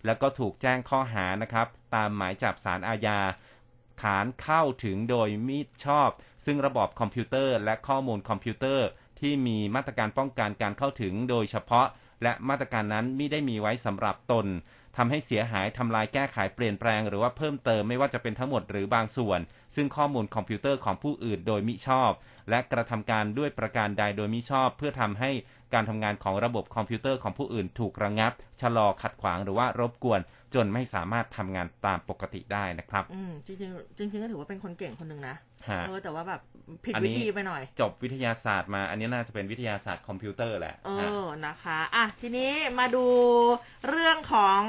[0.05, 3.19] แล้วก็ถูกแจ้งข้อหานะครับ ตามหมายจับศาลอาญา
[4.01, 6.09] ฐานเข้าถึงโดยมิชอบ
[6.45, 8.87] ซึ่งระบบคอมพิวเตอร์ และข้อมูลคอมพิวเตอร์
[9.19, 11.87] ที่มีมาตรการป้องกันการเข้าถึงโดยเฉพาะ
[12.23, 14.45] และมาตรการนั้นไม่ได้มีไว้สำหรับตน
[14.97, 19.39] ทำให้เสียหายทำลายแก้ไขเปลี่ยนแปลง หรือว่าเพิ่มเติมไม่ว่าจะเป็นทั้งหมดหรือบางส่วน
[19.75, 22.11] ซึ่งข้อมูลคอมพิวเตอร์ของผู้อื่นโดยมิชอบ
[22.49, 25.31] และกระทำการด้วยประการใดโดยมิชอบ เพื่อทำให้
[25.73, 30.21] การทำงานของระบบคอมพิวเตอร์ของผู้อื่นถูกระงับ ชะลอขัดขวางหรือว่ารบกวน
[30.55, 35.35] จนไม่สามารถทำงานตามปกติได้นะครับ อืมจริงๆจริงๆก็ถือว่าเป็นคนเก่งคนหนึ่งนะ
[35.69, 36.41] ฮะเออแต่ว่าแบบ
[36.85, 43.05] ผิดวิธีอันนี้ไปหน่อย จบวิทยาศาสตร์มา อันนี้น่าจะเป็นวิทยาศาสตร์คอมพิวเตอร์แหละ เอฮะอนะคะ อะ ทีนี้มาดู
[43.89, 44.59] เรื่องของ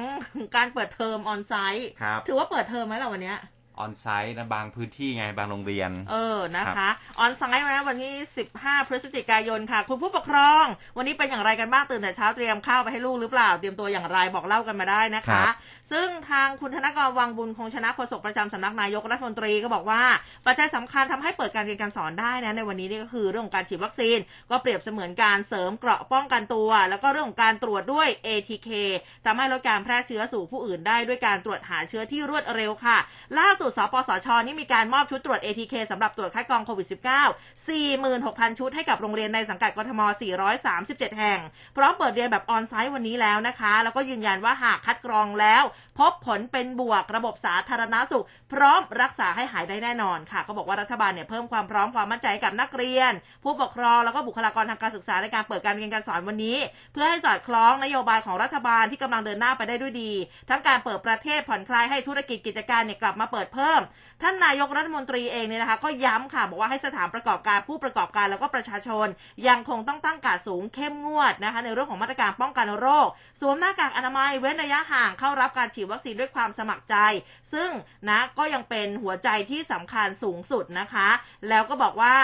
[0.57, 3.39] การเปิดเทอมออนไซต์ครับถือว่าเปิดเทอมไหมล่ะวันเนี้ย
[3.81, 6.89] ออนไซต์นะบางพื้นที่ไงบางโรงเรียน เออนะคะ
[7.21, 8.13] ออนไซต์นะวันนี้
[8.53, 10.65] 15 พฤศจิกายนค่ะ คุณผู้ปกครอง
[10.97, 15.53] วันนี้เป็นอย่างไรกันบ้างตื่นแต่เช้าเตรียมข้าวไปให้ลูกหรือเปล่า เตรียมตัวอย่างไรบอกเล่ากันมาได้นะครัคะบ
[15.93, 20.03] ซึ่งทางคุณธนกรวังบุญคงชนะโฆษกประจำสำนักนายกรัฐมนตรีก็บอกว่า
[20.47, 24.19] ปัจจัยสำคัญทำให้เปิดการเรียนการสอนได้นะในวันนี้นี่ก็คือเรื่องของการฉีดวัคซีน
[24.51, 28.71] ก็เปรียบเสมือนการเสริมเกราะป้องกันตัว แล้วก็เรื่องของการตรวจด้วย ATK
[29.27, 32.99] ทำให้ลดการแพร่เชื้อสู่ผู้อื่นได้ด้วยการตรวจหาเชื้อที่รวดเร็วค่ะ
[33.39, 36.95] ล่าสุดสปสช นี่มีการมอบชุดตรวจ ATK สำหรับตรวจคัดกรองโควิด -19
[37.69, 40.01] 46,000 ชุดให้กับโรงเรียนในสังกัดกทม
[40.61, 41.41] 437 แห่ง
[41.77, 45.65] พร้อมเปิดเรียนแบบออนไซต์วันนี้แล้วนะคะ แล้วก็ยืนยันว่าหากคัดกรองแล้ว
[45.99, 53.13] พบผลเป็นบวกระบบสาธารณสุข พร้อมรักษาให้หายได้แน่นอนค่ะ ก็บอกว่ารัฐบาลเนี่ยเพิ่มความพร้อมความมั่นใจกับนักเรียน
[53.45, 56.59] ผู้ปกครองแล้วก็บุคลากรทางการศึกษาในการเปิดการเรียนการสอนวันนี้
[56.93, 60.13] เพื่อให้สอดคล้องนโยบายของรัฐบาลที่กำลังเดินหน้าไปได้ด้วยดี
[60.51, 63.82] ทั้งการเปิดประเทศผ่อนคลายให้ธุรกิจกิจการเนี่ยกลับมาเปิดเพิ่ม
[64.27, 69.07] ท่านนายกรัฐมนตรีเองเนี่ยนะคะ ก็ย้ำค่ะบอกว่าให้สถานประกอบการผู้ประกอบการแล้วก็ประชาชน
[69.49, 73.09] ยังคงต้องตั้งการดสูงเข้มงวดนะคะในเรื่องของมาตรการป้องกันโรค
[73.41, 76.97] สวมหน้ากากอนามัยเว้นระยะห่างเข้ารับการฉีดวัคซีนด้วยความสมัครใจ
[77.53, 77.71] ซึ่ง
[78.09, 81.09] นะก็ยังเป็นหัวใจที่สำคัญสูงสุดนะคะ
[81.49, 82.17] แล้วก็บอกว่า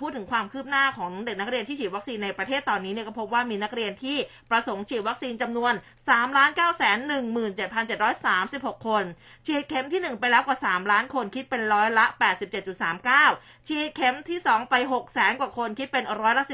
[0.00, 4.16] พูดถึงความคืบหน้าของเด็กนักเรียนที่ฉีดวัคซีนในประเทศตอนนี้เนี่ยก็พบว่ามีนักเรียนที่
[4.50, 5.72] ประสงค์ฉีดวัคซีนจำนวน
[6.08, 9.04] 3 9 1 7 7 3 6 คน
[9.46, 12.04] ฉีดเข็มที่ 1 ไปแล้วกว่า 3 ล้านคนคิดเป็นร้อยละ
[12.86, 16.44] 87.39 ฉีดเข็มที่ 2 ไป 6 แสนกว่าคนคิดเป็นร้อยละ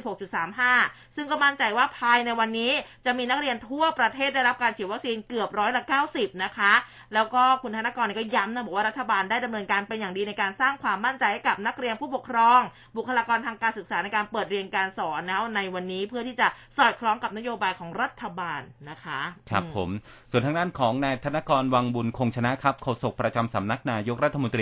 [0.52, 2.72] 16.35 ซึ่งก็มั่นใจว่าภายในวันนี้
[3.04, 6.72] จะมีนักเรียนทั่วประเทศได้รับการฉีดวัคซีนเกือบร้อยละ 90 นะคะ
[7.14, 12.60] แล้วก็คุณธนกรก็ย้ำนะบอกว่ารัฐบาลได้ดำเนินการเป็นอย่างดีในการสร้างความมั่นใจให้กับนักเรียนผู้ปกครอง
[12.96, 19.88] บุคลากรทางการศึกษาในการเปิดเรียนการสอนนะในวันนี้เพื่อที่จะสอดคล้องกับนโยบายของรัฐบาลนะคะ ครับมผม
[20.30, 24.61] ส่วนทางด้านของนายธนกรวังบุญคงชนะครับโฆษกประจำสำนักนายกรัฐมนตร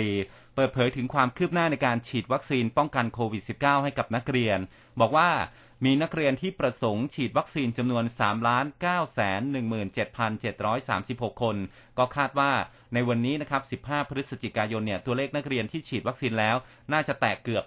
[0.55, 4.59] เปิดเผยถึงความคืบหน้าในการฉีดวัคซีนป้องกันโควิด -19 ให้กับนักเรียน
[4.99, 5.29] บอกว่า
[5.85, 10.07] มีนักเรียนที่ประสงค์ฉีดวัคซีนจำนวน3 9 1 7 7
[10.89, 11.55] 3 6 คน
[11.97, 12.51] ก็คาดว่า
[12.93, 16.55] ในวันนี้นะครับ 15 พฤศจิกายนเนี่ย ตัวเลขนักเรียนที่ฉีดวัคซีนแล้ว
[16.93, 17.63] น่าจะแตะเกือบ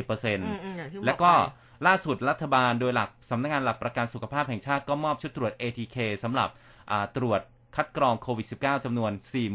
[0.00, 6.48] 90%อืมอืมอย่างที่บอกแล้วก็ไปล่าสุดรัฐบาลโดยหลักสำนักงานหลักประกันสุขภาพแห่งชาติก็มอบชุดตรวจ ATK สำหรับ
[6.90, 7.40] อ่าตรวจ
[7.76, 9.12] คัดกรองโควิด -19 จำนวน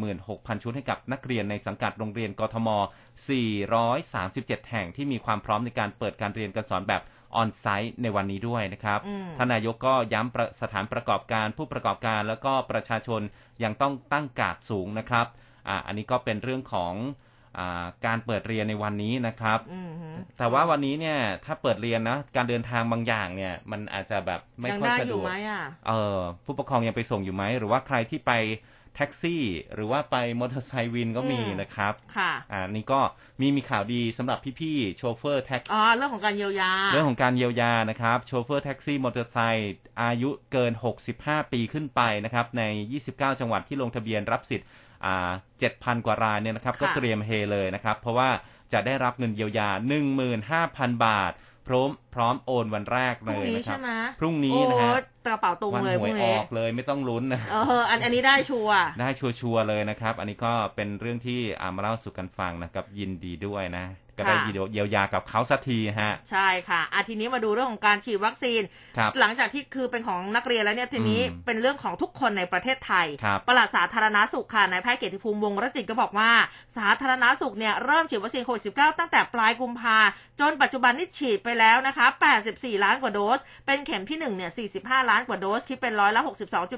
[0.10, 2.70] 46,000 ชุดให้กับนักเรียนในสังกัดโรงเรียนกทม
[3.50, 7.02] 437 แห่งที่มีความพร้อมในการเปิดการเรียนการสอนแบบ
[7.36, 13.22] ออนไซต์ในวันนี้ด้วยนะครับอืมท่านนายกก็ย้ำประสถานประกอบการผู้ประกอบการแล้วก็ประชาชน
[13.64, 15.28] ยังต้องตั้งกาดสูงนะครับ
[15.68, 17.31] อ่าอันนี้ก็เป็นเรื่องของอา
[18.06, 28.32] การเปิดเรียนในวันนี้นะครับอืมฮึแต่ว่าวันนี้เนี่ยถ้าเปิดเรียนนะการเดินทางบางอย่างเนี่ยมันอาจจะแบบไม่ยังค่อยได้สะอดยู่วกไหมอะเออผู้ปกครองยังไปส่งอยู่ไหมหรือว่าใครที่ไป
[28.96, 29.44] แท็กซี่
[29.76, 33.02] หรือว่าไปมอเตอร์ไซค์วินก็มีอืมนะครับ ค่ะอ่านี่ก็
[33.40, 40.72] มีมีข่าวดีสำหรับพี่ๆโชเฟอร์แท็กอ๋อเรื่องของการเยียวยา เรื่องของการเยียวยานะครับโชเฟอร์แท็กซี่มอเตอร์ไซค์อายุเกิน
[41.12, 42.64] 65 ปีขึ้นไปนะครับใน
[43.04, 44.68] 29 จังหวัดที่ลงทะเบียนรับสิทธิ์
[45.06, 45.32] อ่า
[45.68, 48.30] 7,000กว่ารายเนี่ยนะครับค่ะก็เตรียมเฮเลยนะครับ เพราะว่า
[48.74, 49.70] จะได้รับเงินเยียวยา
[50.38, 51.34] 15,000 บาท
[51.68, 63.86] พร้อมพร้อมโอนวันแรกพเลรุ่งนี้เลยนะครัใช่ไหมพรุ่งนี้นะฮะโอ้กระเป๋าตุงวันเลยหพวยรุ่งอนี้อกเลยไม่ต้องลุ้นนะเอออันอันนี้ได้ชัวร์ได้ชัวร์ๆเลยนะครับ อันนี้ก็เป็นเรื่องที่อามาเล่าสู่กันฟังนะครับ ยินดีด้วยนะ
[64.18, 68.62] ก็ได้ค่ะเยียวยากับเขาสักทีฮะ ใช่ค่ะอาทีนี้มาดูเรื่องของการฉีดวัคซีน
[68.98, 76.32] ครับหลังจากที่คือเป็นของนักเรียนแล้วเนี่ยทีนี้อืมเป็นเรื่องของทุกคนในประเทศไทยครับปลัดสาธารณาสุขค่ะนายแพทย์เกียรติภูมิวงศ์รจิตก็บอกว่า
[76.78, 79.98] สาธารณาสุขเนี่ยเริ่มฉีดวัคซีนโควิด -19 ตั้งแต่ปลายกุมภา
[80.40, 82.06] จนปัจจุบันนี่ฉีดไปแล้วนะคะ
[82.46, 86.22] 84 ล้านกว่าโดส เป็นเข็มที่1เนี่ย 45 ล้านกว่าโดส คิดเป็นร้อยละ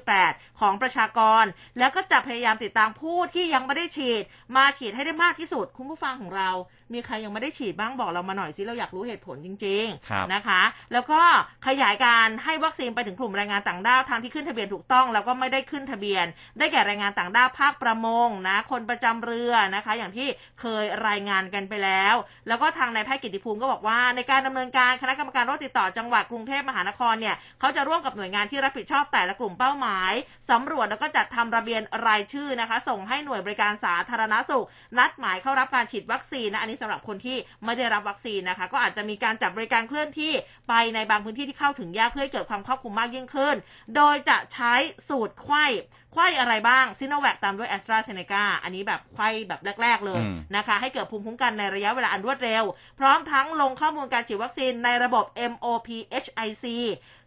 [0.02, 1.44] 62.8 ของประชากร
[1.80, 4.24] แล้วก็จะพยายามติดตามผู้ที่ยังไม่ได้ฉีด
[4.56, 6.50] มาฉีดให้ได้มากที่สุด คุณผู้ฟังของเรา
[6.94, 10.62] มีใครยังไม่ได้ฉีดบ้างบอกเรามาหน่อยสิเราอยากรู้เหตุผลจริงครับๆนะคะ
[10.94, 11.22] แล้วก็
[11.68, 16.26] ขยายการให้วัคซีนไปถึงกลุ่มแรงงานต่างด้าวทางที่ขึ้นทะเบียนถูกต้อง แล้วก็ไม่ได้ขึ้นทะเบียน
[16.58, 20.28] ได้แก่แรงงานต่างด้าวภาคประมงนะคนประจำเรือนะคะ อย่างที่
[20.60, 22.16] เคยรายงานกันไปแล้ว
[22.48, 30.14] แล้วก็ทางนายแพทย์กิติภูมิก็บอกว่า ในการดำเนินการคณะกรรมการโรคติดต่อจังหวัดกรุงเทพมหานครเนี่ยเขาจะร่วมกับหน่วยงานที่รับผิดชอบแต่ละกลุ่มเป้าหมาย
[30.50, 34.66] สำรวจแล้วก็จัดทำระเบียนรายชื่อนะคะ ส่งให้หน่วยบริการสาธารณสุข
[35.00, 40.34] นัดหมายเข้ารับการฉีดวัคซีนนะอันนี้สำหรับคนที่ไม่ได้รับวัคซีนนะคะ ก็อาจจะมีการจัดบริการเคลื่อนที่
[40.70, 43.56] ไปในบางพื้นที่ที่เข้าถึงยากเพื่อให้เกิดความครอบคลุมมากยิ่งขึ้น
[43.96, 44.74] โดยจะใช้
[45.10, 45.66] สูตรไข้
[46.14, 52.64] ไข้อะไรบ้างซิโนแวคตามด้วยแอสตราเซเนกาอันนี้แบบไข้แบบแรก ๆ เลยอืมนะคะ ให้เกิดภูมิคุ้มกันในระยะเวลาอันรวดเร็ว
[53.00, 56.66] พร้อมทั้งลงข้อมูลการฉีดวัคซีนในระบบ MOPHIC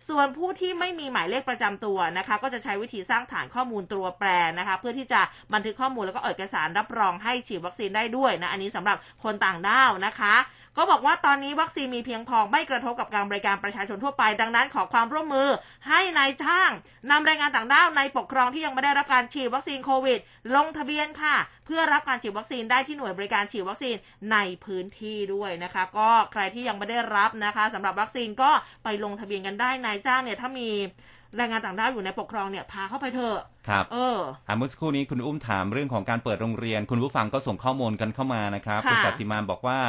[0.09, 5.20] ส่วนผู้ที่ไม่มีหมายเลขประจำตัวนะคะ ก็จะใช้วิธีสร้างฐานข้อมูลตัวแปรนะคะ เพื่อที่จะ
[5.53, 10.35] บันทึกข้อมูลแล้วก็เอกสารรับรองให้ฉีดวัคซีนได้ด้วยนะอันนี้สำหรับคนต่างด้าวนะคะ
[10.77, 15.49] ก็บอกว่าตอนนี้วัคซีนมีเพียงพอไม่กระทบกับการบริการประชาชนทั่วไป ดังนั้นขอความร่วมมือ
[15.89, 16.71] ให้นายจ้าง
[17.11, 20.19] นำแรงงานต่างด้าวในปกครองที่ยังไม่ได้รับการฉีดวัคซีนโควิด
[20.55, 21.37] ลงทะเบียนค่ะ
[21.67, 23.97] เพื่อรับการฉีดวัคซีนได้ที่หน่วยบริการฉีดวัคซีน
[24.33, 28.51] ในพื้นที่ด้วยนะคะ ก็ใครที่ยังไม่ได้รับนะคะสำหรับวัคซีนก็
[28.85, 30.71] ไปลงทะเบียนกันได้นายจ้างเนี่ยถ้ามี
[31.37, 39.81] แรงงานต่างด้าวอยู่ในปกครองเนี่ยพาเข้าไปเถอะครับเอออ่าเมื่อสักครู่นี้คุณอุ้มถามเรื่องของการเปิดโรงเรียน คุณผู้ฟังก็ส่งข้อมูลกันเข้ามานะครับค่ะคุณสัตติมานบอกว่า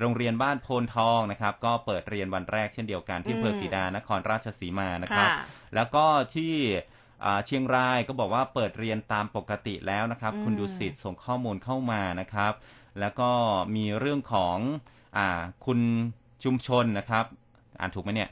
[0.00, 6.04] โรงเรียนบ้านโพนทองนะครับ ก็เปิดเรียนวันแรกเช่นเดียวกันที่อืมอำเภอสีดานครราชสีมานะครับค่ะแล้วก็
[6.34, 6.54] ที่
[7.24, 12.52] อ่าเชียงรายก็บอกว่าเปิดเรียนตามปกติแล้วนะครับอืมคุณดุสิตส่งข้อมูลเข้ามานะครับ
[13.00, 13.30] แล้วก็
[13.76, 14.56] มีเรื่องของ
[15.16, 15.80] อ่าคุณ
[16.44, 17.24] ชุมชนนะครับ
[17.80, 18.30] อ่านถูกไหมเนี่ย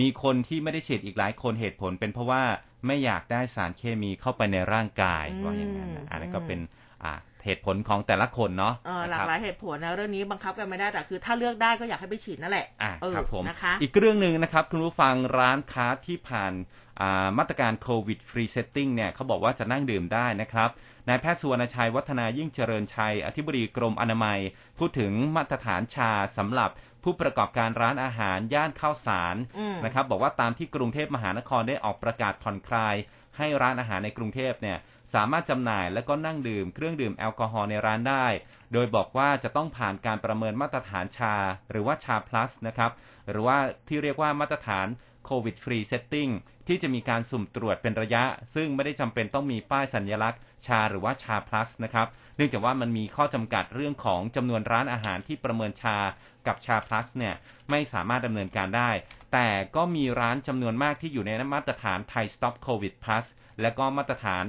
[0.00, 2.42] มีคนที่ไม่ได้ฉีดอีกหลายคนเหตุผล เป็นเพราะว่า
[2.86, 6.60] ไม่อยากได้สารเคมีเข้าไปในร่างกายอืมว่าอย่างนั้นนะอันนั้นก็อืมเป็น
[7.04, 7.12] อ่า
[7.44, 16.52] เหตุผลของแต่ละคนเนาะเออหลานะคกรับหลายเหตุผลนะเรื่องนี้บังคับกันไม่ได้แต่คือ ถ้าเลือกได้ก็อยากให้ไปฉีดนั่นแหละอ่าเออครับผมนะคะอีกเรื่องหนึ่งนะครับ คุณผู้ฟังร้านค้าที่ผ่าน
[17.00, 20.70] อ่ามาตรการ COVID Free Setting เนี่ยเขาบอกว่าจะนั่งดื่มได้นะครับ
[21.08, 24.38] นายแพทย์สุวรรณชัยวัฒนายิ่งเจริญชัย อธิบดีกรมอนามัย
[24.78, 26.70] พูดถึงมาตรฐาน SHA สำหรับ
[27.04, 32.94] ผู้ประกอบการร้านอาหารย่านข้าวสารอืมนะครับบอกว่าตามที่กรุงเทพมหานครได้ออกประกาศผ่อนคลาย
[33.38, 34.78] ให้ร้านอาหารในกรุงเทพเนี่ย
[35.14, 38.26] สามารถจำหน่ายและก็นั่งดื่มเครื่องดื่มแอลกอฮอล์ในร้านได้
[38.72, 41.34] โดยบอกว่าจะต้องผ่านการประเมินมาตรฐาน SHA
[41.70, 42.90] หรือว่า SHA Plus นะครับ
[43.30, 44.86] หรือว่าที่เรียกว่ามาตรฐาน
[45.24, 46.28] COVID Free Setting
[46.68, 55.98] ที่จะมีการสุ่มตรวจเป็นระยะ ซึ่งไม่ได้จำเป็นต้องมีป้ายสัญลักษณ์ SHA หรือว่า SHA Plus นะครับ เนื่องจากว่ามันมีข้อจำกัดเรื่องของจำนวนร้านอาหารที่ประเมิน SHA
[56.46, 57.34] กับ SHA Plus เนี่ย
[57.70, 58.90] ไม่สามารถดำเนินการได้
[59.32, 63.24] แต่ก็มีร้านจำนวนมากที่อยู่ในมาตรฐานไทย Stop COVID Plus
[63.60, 64.44] และก็มาตรฐาน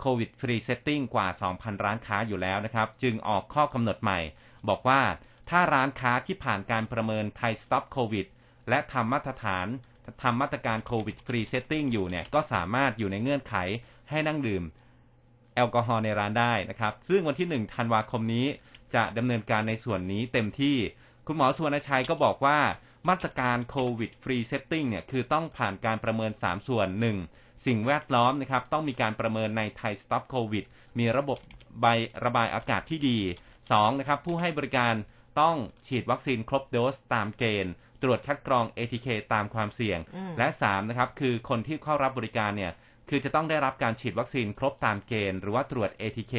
[0.00, 4.20] COVID Free Setting กว่า 2,000 ร้านค้าอยู่แล้วนะครับ จึงออกข้อกำหนดใหม่
[4.68, 5.00] บอกว่า
[5.50, 8.26] ถ้าร้านค้าที่ผ่านการประเมินไทย Stop COVID
[8.68, 9.66] และทำมาตรฐาน
[10.22, 13.54] ทำมาตรการ COVID Free Setting อยู่เนี่ยก็สามารถอยู่ในเงื่อนไข
[14.10, 14.62] ให้นั่งดื่ม
[15.54, 18.46] แอลกอฮอล์ในร้านได้นะครับ ซึ่งวันที่ 1 ธันวาคมนี้
[18.94, 20.76] จะดำเนินการในส่วนนี้เต็มที่
[21.26, 22.58] คุณหมอสุวรรณชัยก็บอกว่า
[23.08, 26.88] มาตรการ COVID Free Setting เนี่ยคือต้องผ่านการประเมิน 3 ส่วน
[27.26, 27.66] 1.
[27.66, 30.64] สิ่งแวดล้อมนะครับต้องมีการประเมินในไทยสต็อปโควิด
[30.98, 31.38] มีระบบ
[31.80, 31.86] ใบ
[32.24, 33.18] ระบายอากาศที่ดี
[33.60, 33.98] 2.
[34.00, 34.94] นะครับผู้ให้บริการ
[35.40, 37.72] ต้องฉีดวัคซีนครบโดสตามเกณฑ์
[38.02, 42.72] ตรวจคัดกรอง ATK ตามความเสี่ยงอืมและ 3 นะครับคือคนที่เข้ารับบริการเนี่ย
[43.08, 46.34] คือจะต้องได้รับการฉีดวัคซีนครบตามเกณฑ์ หรือว่าตรวจ ATK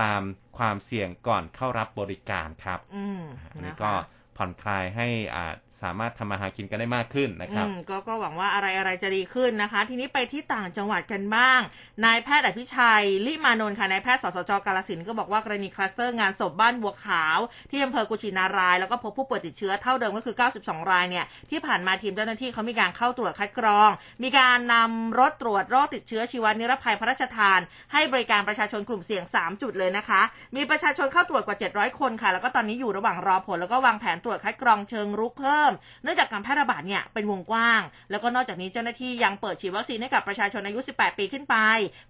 [0.00, 0.22] ตาม
[0.58, 3.92] ความเสี่ยงก่อนเข้ารับบริการครับ อืมอันนี้นะคะก็
[4.40, 5.54] ผ่อนคลายให้อ่า
[5.86, 11.60] สามารถทำมาหากินกันได้มากขึ้นนะครับก็ก็หวังว่าอะไรอะไรจะดีขึ้นนะคะ ทีนี้ไปที่ต่างจังหวัดกันบ้าง
[12.04, 17.38] นายแพทย์อภิชัย ลิมานนท์ค่ะนายแพทย์สสจกาลสินก็บอกว่ากรณีคลัสเตอร์งานศพบ้านบัวขาว
[17.70, 23.90] ที่อำเภอกุชินาราย แล้วก็พบผู้ป่วยติดเชื้อเท่าเดิมก็คือ 92 รายเนี่ยที่ผ่านมาทีมเจ้าหน้าที่เขามีการเข้าตรวจคัดกรอง
[24.22, 27.60] มีการนำรถตรวจโรคติดเชื้อชีวนิรภัยพระราชทาน
[27.92, 30.20] ให้บริการประชาชนกลุ่มเสี่ยง 3 จุดเลยนะคะ
[30.56, 41.56] มีประชาชนเข้าตรวจกว่า 700 คนค่ะ แล้วก็ตอนนี้อยู่ระหว่างรอผลแล้วก็วางแผนตรวจรวจคัดกรองเชิงรุกเพิ่ม เนื่องจากการแพร่ระบาดเนี่ยเป็นวงกว้าง แล้วก็นอกจากนี้เจ้าหน้าที่ยังเปิดฉีดวัคซีนให้กับประชาชนอายุ 18 ปีขึ้นไป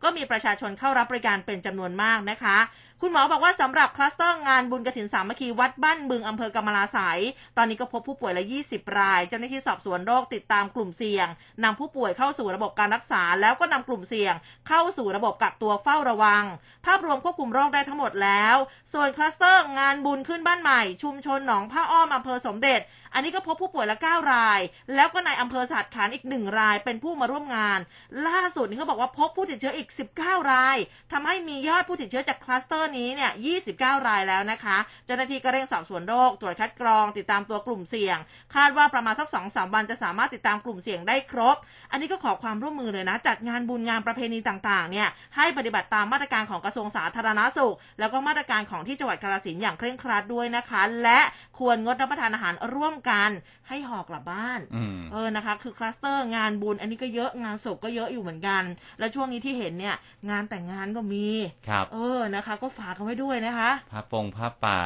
[0.02, 2.59] ก็มีประชาชนเข้ารับบริการเป็นจำนวนมากนะคะ
[3.02, 7.20] คุณหมอบอกว่าสำหรับคลัสเตอร์งานบุญกระถินสามัคคีวัดบ้านบึงอำเภอกำมะลาสาย
[7.56, 11.26] ตอนนี้ก็พบผู้ป่วยแล้ว 20 ราย เจ้าหน้าที่สอบสวนโรคติดตามกลุ่มเสี่ยง
[11.64, 14.34] นำผู้ป่วยเข้าสู่ระบบการรักษา แล้วก็นำกลุ่มเสี่ยง
[14.68, 16.44] เข้าสู่ระบบกักตัวเฝ้าระวัง
[16.86, 18.56] ภาพรวมควบคุมโรคได้ทั้งหมดแล้ว
[18.92, 22.80] ส่วนคลัสเตอร์งานบุญขึ้นบ้านใหม่ ชุมชนหนองผ้าอ้อมอำเภอสมเด็จ
[23.14, 24.60] อันนี้ก็พบผู้ป่วยแล้ว 9 ราย
[24.94, 27.78] แล้วก็ในอำเภอสหัสขันธ์อีกหนึ่งรายเป็นผู้มาร่วมงาน
[28.26, 29.88] ล่าสุดนี่เขาบอกว่าพบผู้ติดเชื้ออีก
[30.20, 30.76] 19 ราย
[31.12, 33.30] ทำให้มียอดผู้ติดเชื้อจากคลัสเตอร์นี้เนี่ย
[33.66, 38.18] 29 รายแล้วนะคะ เจ้าหน้าที่ก็เร่งสอบสวนโรค ตรวจคัดกรอง ติดตามตัวกลุ่มเสี่ยง
[38.54, 41.56] คาดว่าประมาณสัก 2-3 วันจะสามารถติดตามกลุ่มเสี่ยงได้ครบ
[41.90, 51.20] อันนี้ก็ขอความร่วมมือเลยนะ จัดงานบุญงานประเพณีต่างๆ เนี่ย ให้ปฏิบัติตามมาตรการของกระทรวงสาธารณสุข แล้วก็มาตรการของที่จังหวัดกาฬสินธุ์อย่างเคร่งครัดด้วยนะคะ และ
[51.58, 53.30] ควรงดรับประทานอาหารร่วมกัน
[53.68, 58.62] ให้ห่อกลับบ้านอืมเออนะคะ คือคลัสเตอร์งานบุญอันนี้ก็เยอะงานศพก็เยอะอยู่เหมือนกัน
[58.98, 59.96] แล้วช่วงนี้ที่เห็นเนี่ย
[60.30, 61.28] งานแต่งงานก็มี
[61.68, 64.80] ครับเออนะคะ ก็ฝากกันไว้ด้วยนะคะผ้าปงผ้าป่า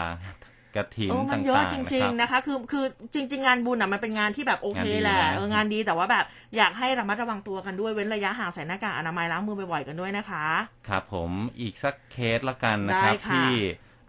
[0.76, 6.24] กระถินโอ้มัต่านงๆเยอะจริงๆนะครับนะคะ คือคือจริง ๆ งานบุญอะมันเป็นงานที่แบบโอเคงานดีแหละนะเอองานดีแต่ว่าแบบ
[6.56, 10.46] อยากให้ระมัดระวังตัวกันด้วยเว้นระยะห่างใส่หน้ากากอนามัยล้างมือบ่อยๆกันด้วยนะคะ
[10.88, 13.50] ครับผมอีกสักเคสละกันนะครับได้ค่ะที่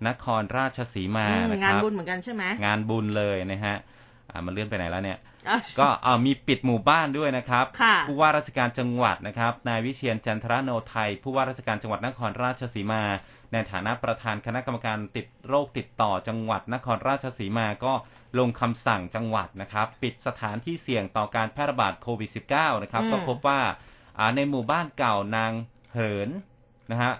[0.08, 3.78] นครราชสีมาอืมนะคงานรับบุญเหมือนกันใช่ไหมงานบุญเลยนะฮะ
[4.30, 13.04] อ่ามันเลื่อนไปไหนแล้วเนี่ยอะก็เอ่อมีปิดหมู่บ้านด้วยนะครับค่ะผู้ว่าราชการจังหวัดนะครับนายวิเชียนจันทรโนไทยผู้ว่าราชการจังหวัดนครราชสีมา
[13.52, 17.94] ในฐานะประธานคณะกรรมการติดโรคติดต่อจังหวัดนครราชสีมาก็
[18.40, 23.60] ลงคำสั่งจังหวัดนะครับ ปิดสถานที่เสี่ยงต่อการแพร่ระบาดโควิด -19 นะครับอืมก็พบว่า
[24.18, 25.52] อ่าในหมู่บ้านเก่านาง
[25.94, 26.30] เหิน
[26.92, 27.14] นะฮะ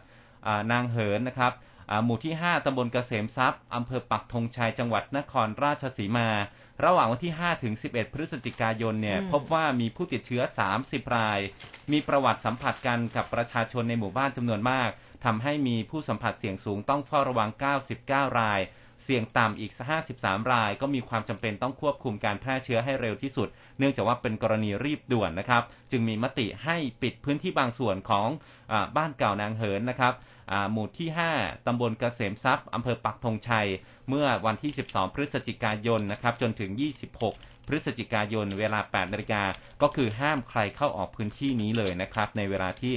[0.48, 1.54] อ่านางเหินนะครับ
[1.90, 6.30] อ่าหมู่ที่ 5ตำบลเกษมทรัพย์อำเภอปักธงชัยจังหวัดนครราชสีมา
[6.84, 10.42] ระหว่างวันที่ 5 ถึง 11 พฤศจิกายนเนี่ยอืมพบว่ามีผู้ติดเชื้อ
[10.78, 11.40] 30 ราย
[11.92, 14.90] มีประวัติสัมผัสกันกับประชาชนในหมู่บ้านจำนวนมาก
[15.26, 17.50] ทำให้มีผู้สัมผัสเสี่ยงสูงต้องเฝ้าระวัง
[17.94, 18.60] 99 ราย
[19.06, 19.72] เสี่ยงต่ำอีก
[20.12, 23.48] 53 ราย ก็มีความจำเป็นต้องควบคุมการแพร่เชื้อให้เร็วที่สุด
[23.80, 28.28] เนื่องจากว่าเป็นกรณีรีบด่วนนะครับ จึงมีมติให้ปิดพื้นที่บางส่วนของ
[28.72, 30.14] อบ้านเก่านางเหินนะครับ
[30.72, 33.68] หมู่ที่ 5 ตำบลเกษมทรัพย์อำเภอปักธงชัย
[34.10, 36.72] เมื่อวันที่ 12 พฤศจิกายนนะครับ จนถึง
[37.22, 39.44] 26 พฤศจิกายน เวลา 8 นาฬิกา
[39.82, 42.94] ก็คือห้ามใครเข้าออกพื้นที่นี้เลยนะครับ ในเวลาที่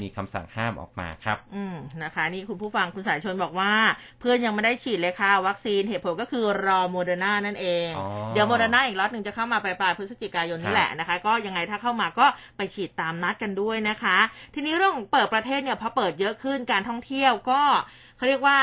[0.00, 3.72] มีคำสั่งห้ามออกมาครับ อืมนะคะ นี่คุณผู้ฟังคุณสายชนบอกว่า
[4.20, 12.26] เพื่อนยังไม่ได้ฉีดเลยค่ะ วัคซีนเหตุผลก็คือรอโมเดอร์นานั่นเองอ๋อเดี๋ยวโมเดอร์นาอีกล็อตหนึ่งจะเข้ามาปลายปลายๆพฤศจิกายนนี่แหละนะคะ ก็ยังไงถ้าเข้ามาก็
[12.56, 14.18] ไปฉีดตามนัดกันด้วยนะคะ
[14.54, 17.62] ทีนี้เรื่องของเปิดประเทศเนี่ยพอเปิดเยอะขึ้นการท่องเที่ยวก็
[18.16, 18.58] เขาเรียกว่า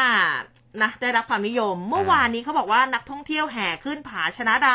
[0.83, 4.71] นะได้รับความนิยมเมื่อวานนี้เขาบอกว่านักท่องเที่ยวแห่ขึ้นผาชนะใด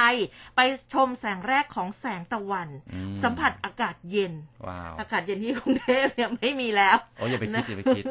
[0.56, 0.60] ไป
[0.94, 4.32] ชมแสงแรกของแสงตะวันอืมสัมผัสอากาศเย็น
[4.66, 8.04] ว้าวอากาศเย็นที่กรุงเทพเนี่ยไม่มีแล้วโอ้ยอย่าไปคิดอย่าไปคิด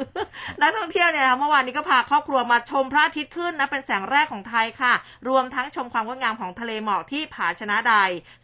[0.61, 4.93] นักท่องเที่ยวเนี่ยนะคะเมื่อวานนี้ก็พาครอบครัวมาชมพระอาทิตย์ขึ้นนะเป็นแสงแรกของไทยค่ะ
[5.27, 7.95] รวมทั้งชมความงดงามของทะเลหมอกที่ผาชนะใด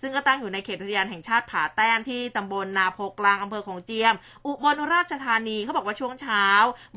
[0.01, 6.45] ซึ่งก็ตั้งอยู่ในเขตอุทยานแห่งชาติผาแต้มที่ตำบลนาโพกลางอำเภอของเจียม อุบลราชธานีเขาบอกว่าช่วงเช้า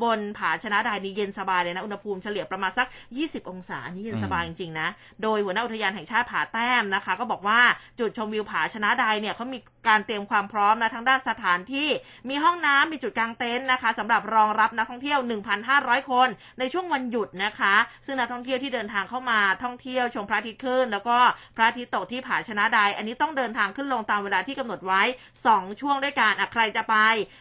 [0.02, 2.86] บนผาชนะใดนี่เย็นสบายเลยนะอุณหภูมิเฉลี่ยประมาณสัก
[3.18, 4.88] 20 องศาอันนี้เย็นสบายจริงๆนะ
[5.22, 7.60] โดยหัวหน้าอุทยานแห่งชาติผาแต้มนะคะ ก็บอกว่า
[7.98, 11.88] จุดชมวิวผาชนะใดเนี่ยเขามีการเตรียมความพร้อมนะทั้งด้านสถานที่
[12.28, 15.18] มีห้องน้ำมีจุดกลางเต็นท์นะคะสำหรับรองรับนักท่องเที่ยว
[15.64, 17.74] 1,500 คน ในช่วงวันหยุดนะคะ
[18.06, 21.18] ซึ่งนักท่องเที่ยวที่เดินทางเข้ามาท่องเที่ยวชมพระอาทิตย์ขึ้น แล้วก็
[21.56, 25.02] พระอาทิตย์ตกที่ผาชนะใดอันนี้ต้องเดินทางขึ้นลงตามเวลาที่กำหนดไว้
[25.42, 26.96] 2 ช่วงด้วยกันอะใครจะไป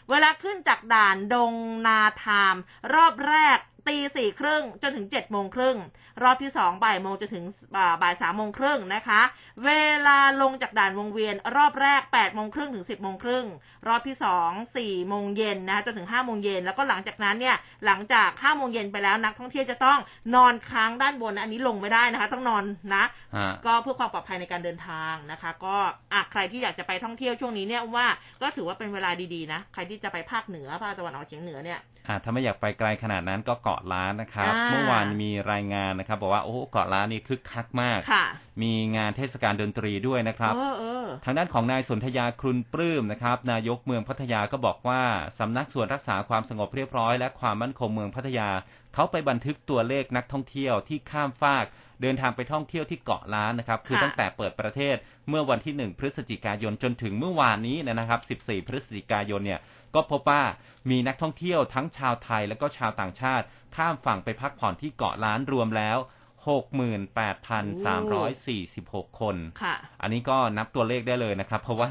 [0.09, 1.53] เวลาขึ้นจากด่านดง
[1.87, 2.55] นาทาม
[2.93, 5.77] รอบแรกตีสี่ครึ่งจนถึงเจ็ดโมงครึ่ง
[6.23, 7.45] รอบที่สองบ่ายโมงจนถึง
[7.77, 9.21] อ่าบ่ายสามโมงครึ่งนะคะ
[9.65, 9.71] เว
[10.07, 13.45] ลาลงจากด่านวงเวียน รอบแรก8ปดโมงครึ่งถึง 10บโมงครึ่ง
[13.87, 14.15] รอบที่
[14.47, 19.99] 2 4โมงเย็นนะคะจนถึง5โมงเย็นแล้วก็หลังจากนั้นเนี่ยหลังจาก5โมงเย็นไปแล้วนักท่องเที่ยวจะต้อง
[20.35, 22.63] นอนค้างด้านบนนะอันนี้ลงไม่ได้นะคะ ต้องนอน
[22.95, 25.75] นะฮะก็เพื่อความปลอดภัยในการเดินทางนะคะ ก็
[26.13, 28.07] อะใครที่อยากจะไปท่องเที่ยวช่วงนี้เนี่ยว่า
[28.41, 38.25] ก็ถือว่าเป็นเวลาดีๆนะใครที่จะไปภาคเหนือภาคตะวันออกเฉียงเหนือเนี่ยอ่าถ้าไม่อยากไปไกลขนาดนั้นก็เกาะล้านนะครับอ่าเมื่อวานมีรายงานนะครับบอกว่าโอ้โหเกาะล้านนี่คึกคักมากค่ะ
[38.61, 45.01] มีงานเทศกาลดนตรีด้วยนะครับเออเออทางด้านของนายสนธยาครุนปลื้มนะครับนายกเมืองพัทยาก็บอกว่า
[45.39, 48.49] สำนักส่วนรักษาความสงบเรียบร้อย และความมั่นคงเมืองพัทยา
[48.93, 51.65] เขาไปบันทึกตัวเลขนักท่องเที่ยวที่ข้ามฟาก
[52.01, 54.95] เดินทางไปท่องเที่ยวที่เกาะล้านนะครับ คือค่ะตั้งแต่เปิดประเทศ
[55.29, 59.61] เมื่อวันที่ 1 พฤศจิกายนจนถึงเมื่อวานนี้นะครับ 14 พฤศจิกายนเนี่ย
[59.95, 60.43] ก็พบว่า
[60.89, 65.97] มีนักท่องเที่ยวทั้งชาวไทยและก็ชาวต่างชาติ ข้ามฝั่งไปพักผ่อนที่เกาะล้านรวมแล้ว
[66.45, 71.89] 68,346 คนค่ะอันนี้ก็นับตัวเลขได้เลยนะครับ เพราะว่า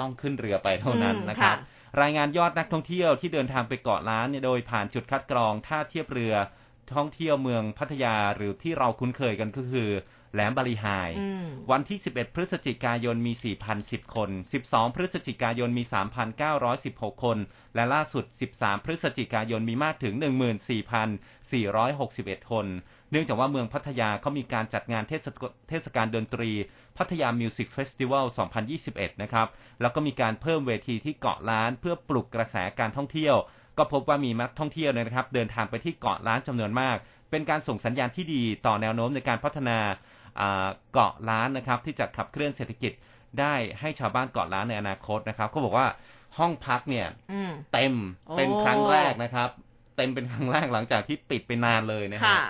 [0.00, 6.34] ต้องขึ้นเรือไปเท่านั้นอืมนะครับค่ะรายงานยอดนักท่องเที่ยวที่เดินทางไปเกาะล้านเนี่ยโดยผ่านจุดคัดกรองท่าเทียบเรือ
[6.94, 9.90] ท่องเที่ยวเมืองพัทยาหรือที่เราคุ้นเคยกันก็คือ
[10.32, 10.86] แหลมบาลีไฮ
[11.18, 13.32] อืมวันที่ 11 พฤศจิกายนมี
[13.74, 14.30] 4,010 คน
[14.64, 15.84] 12 พฤศจิกายนมี
[16.54, 17.38] 3,916 คน
[17.74, 18.24] และล่าสุด
[18.56, 20.14] 13 พฤศจิกายนมีมากถึง
[21.12, 22.66] 14,461 คน
[23.10, 26.50] เนื่องจากว่าเมืองพัทยาเขามีการจัดงานเทศกเทศกาลดนตรี
[26.98, 28.26] พัทยา Music Festival
[28.74, 29.48] 2021 นะครับ
[29.80, 33.36] แล้วก็มีการเพิ่มเวทีที่เกาะล้านเพื่อปลุกกระแสการท่องเที่ยว
[33.78, 36.96] ก็พบว่ามีนักท่องเที่ยวเนี่ยนะครับ เดินทางไปที่เกาะล้านจำนวนมาก
[37.30, 39.78] เป็นการส่งสัญญาณที่ดีต่อแนวโน้มในการพัฒนา
[40.40, 42.92] อ่าเกาะล้านนะครับ ที่จะขับเคลื่อนเศรษฐกิจ
[43.40, 45.86] ได้ให้ชาวบ้านเกาะล้านในอนาคตนะครับเขาบอกว่า
[46.38, 47.94] ห้องพักเนี่ยอืมเต็ม
[48.26, 49.48] โอ้เป็นครั้งแรกนะครับ
[49.96, 52.42] เต็มเป็นครั้งแรกหลังจากที่ปิดไปนานเลยนะฮะค่ะ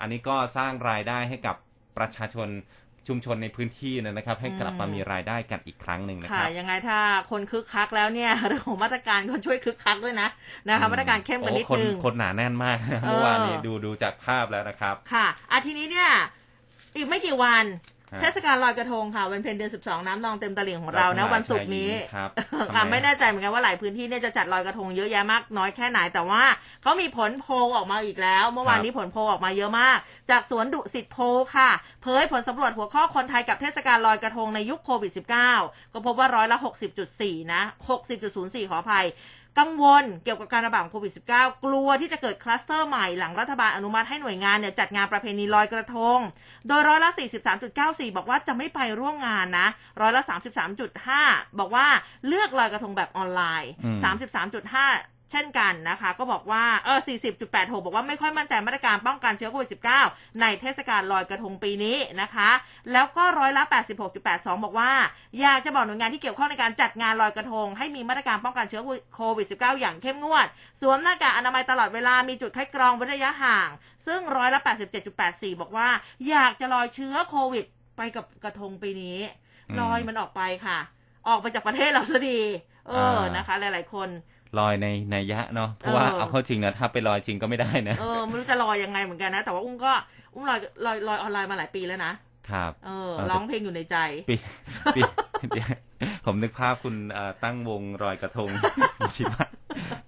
[0.00, 1.56] อันนี้ก็สร้างรายได้ให้กับ
[1.98, 2.48] ประชาชน
[3.08, 6.98] ชุมชนในพื้นที่นะครับ ให้กลับมาอืมมีรายได้กันอีกครั้งหนึ่งนะคค่ะรับยังไงถ้า
[7.30, 10.28] คนคึกคักแล้วเนี่ยเรื่องของมาตรการก็ช่วยคึกคักด้วยนะ
[10.68, 16.10] นะคะมาตรการเข้มกันนิดโอ้คนนึงคนหนาแน่นมากนะเออเมื่อวานนี้ดูดูจากภาพแล้วนะครับ ค่ะอาทีนี้เนี่ย
[16.96, 26.42] อีกไม่กี่วันฮะ เทศกาลลอยกระทงค่ะ วันเพ็ญเดือน12น้ำนองเต็มตลิ่งของเรานะเราวันศุกร์นี้ครับค่ะทำไมไม่แน่ใจเหมือนกันว่าหลายพื้นที่เนี่ยจะจัดลอยกระทงเยอะแยะมากน้อยแค่ไหนแต่ว่า
[26.82, 29.98] เขามีผลโพลออกมาอีกแล้ว เมื่อวานนี้ผลโพลออกมาเยอะมาก
[30.30, 31.24] จากสวนดุสิตโพล
[31.56, 31.70] ค่ะ
[32.02, 35.12] เผยผลสำรวจหัวข้อคนไทยกับเทศกาลลอยกระทงในยุคโควิด
[35.54, 36.58] -19 ก็พบว่าร้อยละ
[37.04, 37.62] 60.4นะ
[38.16, 39.06] 60.04ขออภัย
[39.60, 46.18] กังวลเกี่ยวกับการระบาดของโควิด -19 กลัวที่จะเกิดคลัสเตอร์ใหม่หลังรัฐบาลอนุมัติให้หน่วยงานเนี่ยจัดงานประเพณีลอยกระทง
[46.68, 47.10] โดยร้อยละ
[47.62, 49.68] 43.94 บอกว่าจะไม่ไปร่วมงานนะ
[50.00, 50.22] ร้อยละ
[50.90, 51.86] 33.5 บอกว่า
[52.26, 53.98] เลือกลอยกระทงแบบออนไลน์อืม
[54.40, 56.98] 33.5 เช่นกันนะคะ ก็บอกว่าเออ
[57.40, 59.70] 40.86 บอกว่าไม่ค่อยมั่นใจมาตรการป้องกันเชื้อโควิด
[60.04, 62.50] -19 ในเทศกาลลอยกระทงปีนี้นะคะ
[62.92, 63.62] แล้วก็ร้อยละ
[64.12, 64.92] 86.82 บอกว่า
[65.40, 68.82] อยากจะบอกหน่วยงานที่เกี่ยวข้องในการจัดงานลอยกระทง ให้มีมาตรการป้องกันเชื้อ
[69.14, 70.46] โควิด -19 อย่างเข้มงวด
[70.80, 73.68] สวมหน้ากากอนามัยตลอดเวลามีจุดคัดกรองเว้นระยะห่าง
[74.06, 74.60] ซึ่งร้อยละ
[75.10, 75.88] 87.84 บอกว่า
[76.28, 77.64] อยากจะลอยเชื้อโควิด
[77.96, 79.18] ไปกับกระทงปีนี้
[79.68, 80.78] อืมลอยมันออกไปค่ะ
[81.28, 82.40] ออกไปจากประเทศเราซะดี
[82.86, 84.08] เอออ่านนะคะ หลาย ๆ คน
[84.58, 89.92] ลอยในในยะเนาะเพราะว่าเออเอาเข้าจริงนะถ้าไปลอยจริงก็ไม่ได้นะเออไม่รู้จะลอยยังไงเหมือนกันนะ แต่ว่าอุ้มก็
[90.34, 92.12] อุ้มลอยลอยลอยออนไลน์มาหลายปีแล้วนะ
[92.50, 93.96] ครับเออเออร้องเพลงอยู่ในใจ
[94.30, 94.36] ปี
[94.96, 95.00] ปี
[95.50, 95.68] เดี๋ยว
[96.26, 98.50] ผมนึกภาพคุณเอ่อตั้งวงลอยกระทง
[99.16, 99.46] ชิบะ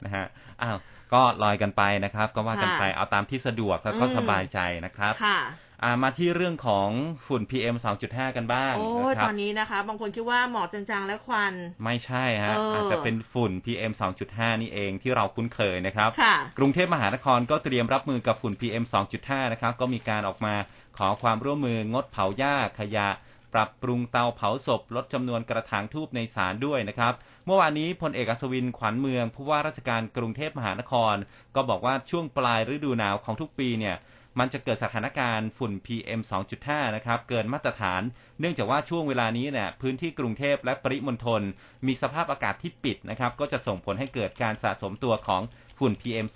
[0.04, 0.26] นะฮะ
[0.62, 0.78] อ้าว
[1.12, 5.38] ก็ลอยกันไปนะครับ ก็ว่ากันไปค่ะเอาตามที่สะดวกแล้วก็อืมสบายใจนะครับค่ะ
[5.84, 6.88] อ่ามาที่เรื่องของ
[7.26, 7.76] ฝุ่น PM
[8.06, 11.54] 2.5 กันบ้างโอ้ยนะครัตบอนนี้นะคะ บางคนคิดว่าหมอกจางๆ และควัน
[11.84, 13.92] ไม่ใช่ฮะเออออาจจะเป็นฝุ่น PM
[14.26, 18.84] 2.5 นี่เองที่เราคุ้นเคยนะครับค่ะกรุงเทพมหานครก็เตรียมรับมือกับฝุ่น PM
[19.18, 20.54] 2.5 นะครับ ก็มีการออกมา
[20.98, 23.08] ขอความร่วมมืองดเผาหญ้าขยะ
[23.54, 27.12] ปรับปรุงเตาเผาศพ ลดจำนวนกระถางทูบในศาลด้วยนะครับ
[27.46, 31.14] เมื่อวานนี้พลเอกอัศวินขวัญเมืองผู้ว่าราชการกรุงเทพมหานคร
[31.54, 33.96] ก็บอกว่าช่วงปลายฤดูหนาวของทุกปีเนี่ย
[34.38, 36.20] มันจะเกิดสถานการณ์ฝุ่น PM
[36.58, 38.02] 2.5 นะครับ เกินมาตรฐาน
[38.40, 41.42] เนื่องจากว่าช่วงเวลานี้เนี่ยพื้นที่กรุงเทพและปริมณฑล
[41.86, 45.42] มีสภาพอากาศที่ปิดนะครับ ก็จะส่งผลให้เกิดการสะสมตัวของ
[45.78, 46.26] ฝุ่น PM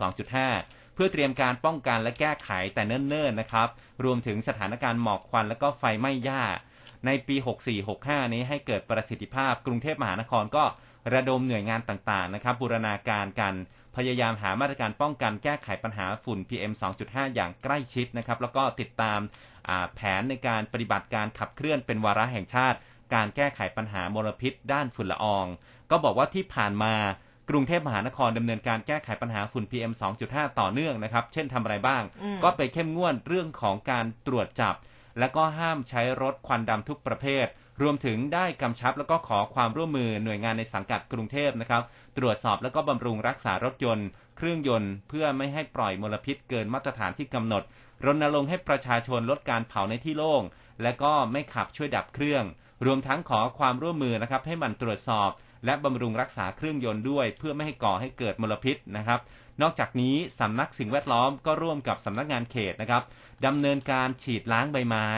[0.42, 3.68] 2.5 เพื่อเตรียมการป้องกันและแก้ไขแต่เนิ่นๆนะครับ
[4.04, 6.42] รวมถึงสถานการณ์หมอกควันและก็ไฟไหม้หญ้า
[7.06, 7.36] ในปี
[7.84, 10.64] 64-65 นี้ให้เกิดประสิทธิภาพ กรุงเทพมหานครก็
[11.14, 13.54] ระดมหน่วยงานต่างๆนะครับบูรณาการกัน
[13.96, 16.72] พยายามหามาตรการป้องกันแก้ไขปัญหาฝุ่น PM
[17.04, 19.20] 2.5 อย่างใกล้ชิดนะครับแล้วก็ติดตาม
[19.68, 22.78] อ่าแผนในการปฏิบัติการขับเคลื่อนเป็นวาระแห่งชาติ
[23.14, 25.46] การแก้ไขปัญหามลพิษ ด้านฝุ่นละออง
[25.90, 26.94] ก็บอกว่าที่ผ่านมา
[27.50, 29.92] กรุงเทพมหานครดำเนินการแก้ไขปัญหาฝุ่น PM
[30.24, 34.74] 2.5 ต่อเนื่องนะครับ เช่นทำอะไรบ้างอืมก็ไปเข้มงวดเรื่องของการตรวจจับ
[35.18, 37.46] และก็ห้ามใช้รถควันดำทุกประเภท
[37.82, 41.82] รวมถึงได้กำชับแล้วก็ขอความร่วมมือหน่วยงานในสังกัดกรุงเทพนะครับ
[42.18, 47.62] ตรวจสอบแล้วก็บำรุงรักษารถยนต์ เครื่องยนต์ เพื่อไม่ให้ปล่อยมลพิษเกินมาตรฐานที่กำหนด
[48.04, 50.42] รณรงค์ให้ประชาชนลดการเผาในที่โล่ง
[50.82, 52.44] และก็ไม่ขับช่วยดับเครื่อง
[52.86, 55.30] รวมทั้งขอความร่วมมือนะครับให้มันตรวจสอบ
[55.64, 59.20] และบำรุงรักษาเครื่องยนต์ด้วย เพื่อไม่ให้ก่อให้เกิดมลพิษนะครับ
[59.62, 63.02] นอกจากนี้สำนักสิ่งแวดล้อมก็ร่วมกับสำนักงานเขตนะครับ
[63.46, 65.08] ดำเนินการฉีดล้างใบไม้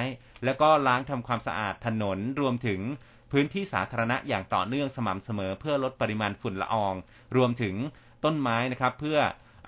[0.44, 2.80] แล้วก็ล้างทำความสะอาดถนนรวมถึง
[3.32, 6.94] พื้นที่สาธารณะอย่างต่อเนื่องสม่ำเสมอ เพื่อลดปริมาณฝุ่นละออง
[7.36, 7.74] รวมถึง
[8.24, 9.18] ต้นไม้นะครับเพื่อ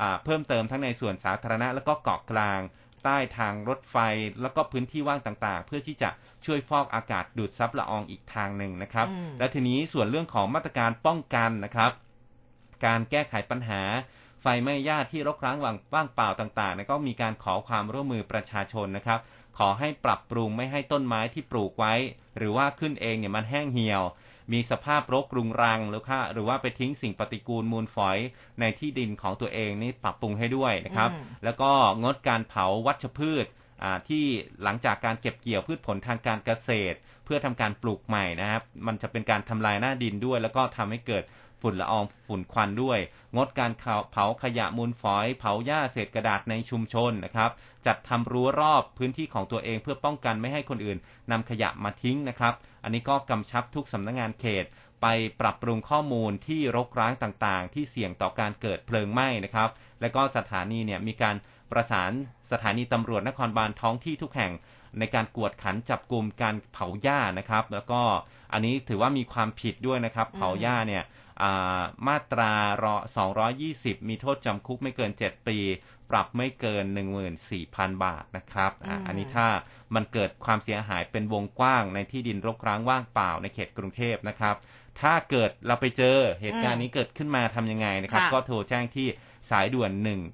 [0.00, 2.60] อาเพิ่มเติมทั้งในส่วนสาธารณะ แล้วก็เกาะกลาง
[3.04, 3.96] ใต้ทางรถไฟ
[4.42, 6.10] แล้วก็พื้นที่ว่างต่างๆ เพื่อที่จะ
[6.46, 11.92] ช่วยฟอกอากาศดูดซับละอองอีกทางหนึ่งนะครับอืมและทีนี้ส่วนเรื่องของมาตรการป้องกันนะครับ
[12.84, 13.82] การแก้ไขปัญหา
[14.42, 19.20] ไฟไหม้หญ้าที่รกร้างว่างว่างเปล่าต่างๆเนี่ยก็มีการขอความร่วมมือประชาชนนะครับ
[19.58, 21.94] ขอให้ปรับปรุงไม่ให้ต้นไม้ที่ปลูกไว้
[22.38, 24.02] หรือว่าขึ้นเองเนี่ยมันแห้งเหี่ยว
[24.52, 28.18] มีสภาพรกรุงรังหรือว่าหรือว่าไปทิ้งสิ่งปฏิกูลมูลฝอย
[28.60, 31.70] ในที่ดินของตัวเองนี่ปรับปรุงให้ด้วยนะครับอืมแล้วก็
[32.02, 33.46] งดการเผาวัชพืช
[33.82, 34.24] อ่าที่
[34.62, 41.22] หลังจากการเก็บเกี่ยวพืชผลทางการเกษตร เพื่อทำการปลูกใหม่นะครับ มันจะเป็นการทำลายหน้าดินด้วย แล้วก็ทำให้เกิด
[41.62, 42.98] ฝุ่นละอองฝุ่นควันด้วย
[43.36, 43.72] งดการ
[44.10, 47.50] เผาขยะมูลฝอย เผาหญ้าเศษกระดาษในชุมชนนะครับ
[47.86, 50.98] จัดทำรั้วรอบพื้นที่ของตัวเองเพื่อป้องกันไม่ให้คนอื่น
[51.30, 54.64] นำขยะมาทิ้งนะครับ อันนี้ก็กำชับทุกสำนักงานเขต
[55.02, 55.06] ไป
[55.40, 59.68] ปรับปรุงข้อมูลที่รกร้างต่างๆ ที่เสี่ยงต่อการเกิดเพลิงไหม้นะครับ
[60.00, 61.36] และก็สถานีเนี่ยมีการ
[61.72, 62.10] ประสาน
[62.52, 64.52] สถานีตำรวจนครบาลท้องที่ทุกแห่ง
[64.98, 68.00] ในการกวดขันจับกลุ่มการเผาหญ้านะครับ แล้วก็
[68.52, 71.02] อันนี้ถือว่ามีความผิดด้วยนะครับ เผาหญ้าเนี่ย
[72.08, 72.52] มาตรา
[72.84, 72.86] ร
[73.46, 75.58] 220 มีโทษจำคุกไม่เกิน 7 ปี
[76.10, 76.84] ปรับไม่เกิน
[77.44, 79.48] 14,000 บาทนะครับอ่าอืมอันนี้ถ้า
[79.94, 84.56] มันเกิดความเสียหายเป็นวงกว้างในที่ดินรกร้างว่างเปล่าในเขตกรุงเทพนะครับ
[85.00, 89.08] ถ้าเกิดเราไปเจอเหตุการณ์นี้เกิดขึ้นมาทำยังไงนะครับค่ะก็โทรแจ้งที่
[89.50, 89.90] สายด่วน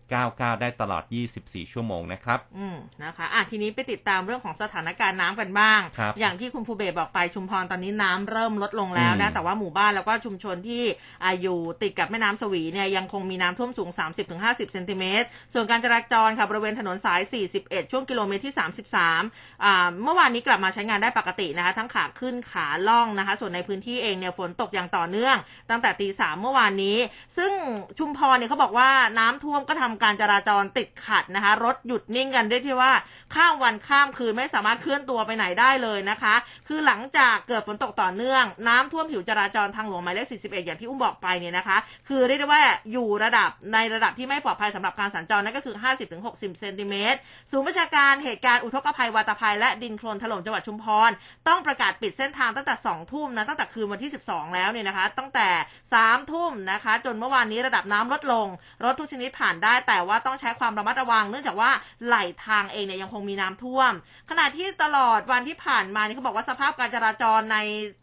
[0.09, 1.03] 199 ได้ตลอด
[1.39, 10.83] 24 ชั่วโมงนะครับ อืมนะคะ อะทีนี้ไปติดตามเรื่องของสถานการณ์น้ำกันบ้างครับอย่างที่คุณภูเบศบอกไปชุมพรตอนนี้น้ำเริ่มลดลงแล้วนะอืมแต่ว่าหมู่บ้านแล้วก็ชุมชนที่
[11.25, 13.91] อาอยู่ติดกับแม่น้ำสวีเนี่ยยังคงมีน้ำท่วมสูง
[14.33, 17.21] 30-50เซนติเมตร ส่วนการจราจรค่ะบริเวณถนนสาย
[17.57, 18.55] 41 ช่วงกิโลเมตรที่
[19.03, 25.37] 33อ่าเมื่อวานนี้กลับมาใช้งานได้ปกตินะคะ ทั้งขาขึ้นขาล่องนะคะ ส่วนในพื้นที่เองเนี่ยฝนตกอย่างต่อเนื่อง
[25.71, 26.99] ตั้งแต่ตีสามเมื่อวานนี้
[27.37, 27.53] ซึ่ง
[27.99, 32.92] ชุมพรเนี่ยเขาบอกว่าน้ำท่วมก็ทำการจราจรติดขัดนะคะ รถหยุดนิ่งกันด้วยที่ว่า
[33.34, 36.34] ข้ามวันข้ามคืนไม่สามารถเคลื่อนตัวไปไหนได้เลยนะคะ
[36.68, 41.76] คือหลังจากเกิดฝนตกต่อเนื่อง น้ำท่วมผิวจราจรทางหลวงหมายเลข 41 อย่างที่อุ้มบอกไปเนี่ยนะคะ
[42.09, 45.76] คือเรียกได้ว่าอยู่ระดับในระดับที่ไม่ปลอดภัยสำหรับการสัญจรนั่นก็คือ
[46.16, 47.18] 50-60 เซนติเมตร
[47.50, 51.11] ศูนย์ประชาการเหตุการณ์อุทกภัยวาตภัย และดินโคลนถล่มจังหวัดชุมพร
[51.48, 55.48] ต้องประกาศปิดเส้นทางตั้งแต่ 2 ทุ่มนะตั้งแต่คืนวันที่ 12 แล้วเนี่ยนะคะ ตั้งแต่
[55.90, 58.46] 3 ทุ่มนะคะ จนเมื่อวานนี้ระดับน้ำลดลง
[58.87, 61.70] รถทุกชนิดผ่านได้ แต่ว่าต้องใช้ความระมัดระวัง เนื่องจากว่า
[62.07, 62.16] ไหล
[62.47, 63.93] ทางเองเนี่ยยังคงมีน้ำท่วม
[64.30, 67.59] ขณะที่ตลอดวันที่ผ่านมาเนี่ยเขาบอกว่าสภาพการจราจรใน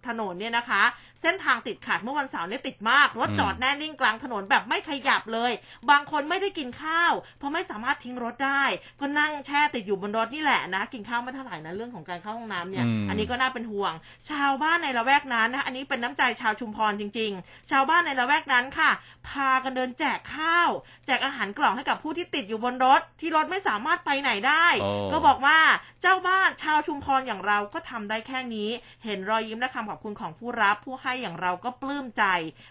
[0.08, 0.84] ถนนเนี่ยนะคะ
[1.24, 5.52] เส้นทางติดขัดเมื่อวันเสาร์เนี่ยติดมาก รถจอดแน่นิ่งกลางถนนแบบไม่ขยับเลย
[5.90, 8.64] บางคนไม่ได้กินข้าว เพราะไม่สามารถทิ้งรถได้
[9.00, 13.94] ก็นั่งแช่ติดอยู่บนรถนี่แหละนะ กินข้าวไม่เท่าไหร่นะเรื่องของการเข้าห้องน้ำเนี่ยอืมอันนี้ก็น่าเป็นห่วง
[14.30, 18.92] ชาวบ้านในละแวกนั้นนะคะอันนี้เป็นน้ำใจชาวชุมพรจริง ๆ ชาวบ้านในละแวกนั้นค่ะ
[19.28, 20.70] พากันเดินแจกข้าว
[21.06, 25.60] แจกอาหารกล่องให้กับผู้ที่ติดอยู่บนรถ ที่รถไม่สามารถไปไหนได้โอ้ก็บอกว่า
[26.02, 28.70] เจ้าบ้านชาวชุมพรอย่างเราก็ทำได้แค่นี้
[29.04, 32.24] เห็นรอยยิ้มและคำขอบคุณของผู้รับผู้ให้อย่างเราก็ปลื้มใจ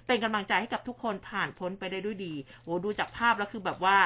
[0.07, 3.97] เป็นกำลังใจให้กับทุกคนผ่านพ้นไปได้ด้วยดีโอ้ดูจากภาพแล้วคือแบบว่า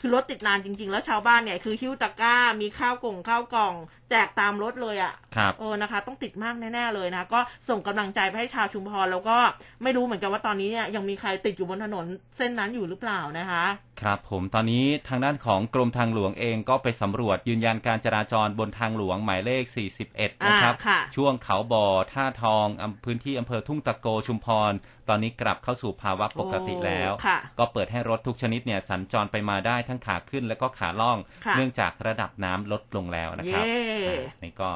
[0.00, 3.74] คือรถติดนานจริง ๆ แล้วชาวบ้านเนี่ยคือหิ้วตะกร้า มีข้าวกล่องข้าวกล่อง
[4.10, 9.36] แจกตามรถเลยอะ่ะครับเออนะคะ ต้องติดมากแน่ๆเลยนะ ก็ส่งกำลังใจไปให้ชาวชุมพรแล้วก็
[9.82, 12.04] ไม่รู้เหมือนกันว่าตอนนี้เนี่ยยังมีใครติดอยู่บนถนน
[12.36, 13.64] เส้นนั้นอยู่หรือเปล่านะคะ
[14.02, 19.64] ครับผมตอนนี้ทางด้านของกรมทางหลวงเองก็ไปสำรวจยืนยันการจราจรบนทางหลวงหมายเลข
[20.04, 24.72] 41 นะครับอ่าค่ะช่วงเขาบ่อท่าทองอำพื้นที่อำเภอทุ่งตะโกชุมพร
[25.08, 33.78] ตอนนี้กลับเข้าสู่ภาวะปกติแล้วโอ้ค่ะก็เปิดให้รถทุกชนิดเนี่ยสัญจรไปมาได้ทั้งขาขึ้นและก็ขาล่องค่ะเนื่องจากระดับน้ำลดลงแล้วนะครับเย้
[34.08, 34.70] อ่านี่ก็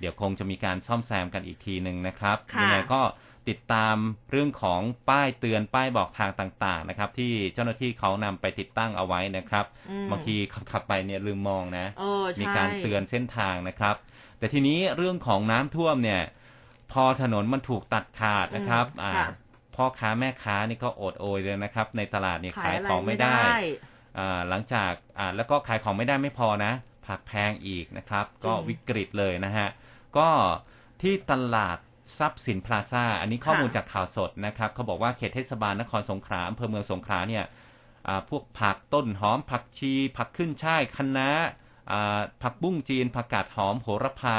[0.00, 3.02] เดี๋ยวคงจะมีการซ่อมแซมกันอีกทีหนึ่งนะครับค่ะยัไงก็
[3.48, 3.96] ติดตาม
[4.30, 10.36] เรื่องของป้ายเตือนป้ายบอกทางต่าง ๆ นะครับ ที่เจ้าหน้าที่เขานำไปติดตั้งเอาไว้นะครับอืมบางที
[10.72, 13.96] ขับๆไปเนี่ยลืมมองนะเออใช่มีการเตือนเส้นทางนะครับ
[14.38, 16.22] แต่ทีนี้เรื่องของน้ำท่วมเนี่ย
[16.92, 19.26] พอถนนมันถูกตัดขาดนะครับอืมอ่าค่ะ
[19.76, 23.60] พ่อค้าแม่ค้านี่ก็โอดโอยเลยนะครับ ในตลาดเนี่ยขายอะไรของไม่ได้ไม่ได้
[24.18, 26.72] อ่าหลังจากอ่าแล้วก็ขายของไม่ได้ไม่พอนะ
[27.06, 29.68] ผักแพงอีกนะครับ ก็จริงวิกฤตเลยนะฮะ
[30.18, 30.28] ก็
[31.02, 31.78] ที่ตลาด
[32.18, 37.44] ทรัพย์สินพลาซ่า อันนี้ข้อมูลค่ะจากข่าวสดนะครับ เขาบอกว่าเขตเทศบาลนครสงขลาอำเภอเมืองสงขลาเนี่ย
[38.08, 41.28] อ่าพวกผักต้นหอม ผักชี ผักขึ้นช่ายคะน้า
[41.90, 44.38] อ่าผักบุ้งจีน ผักกาดหอม โหระพา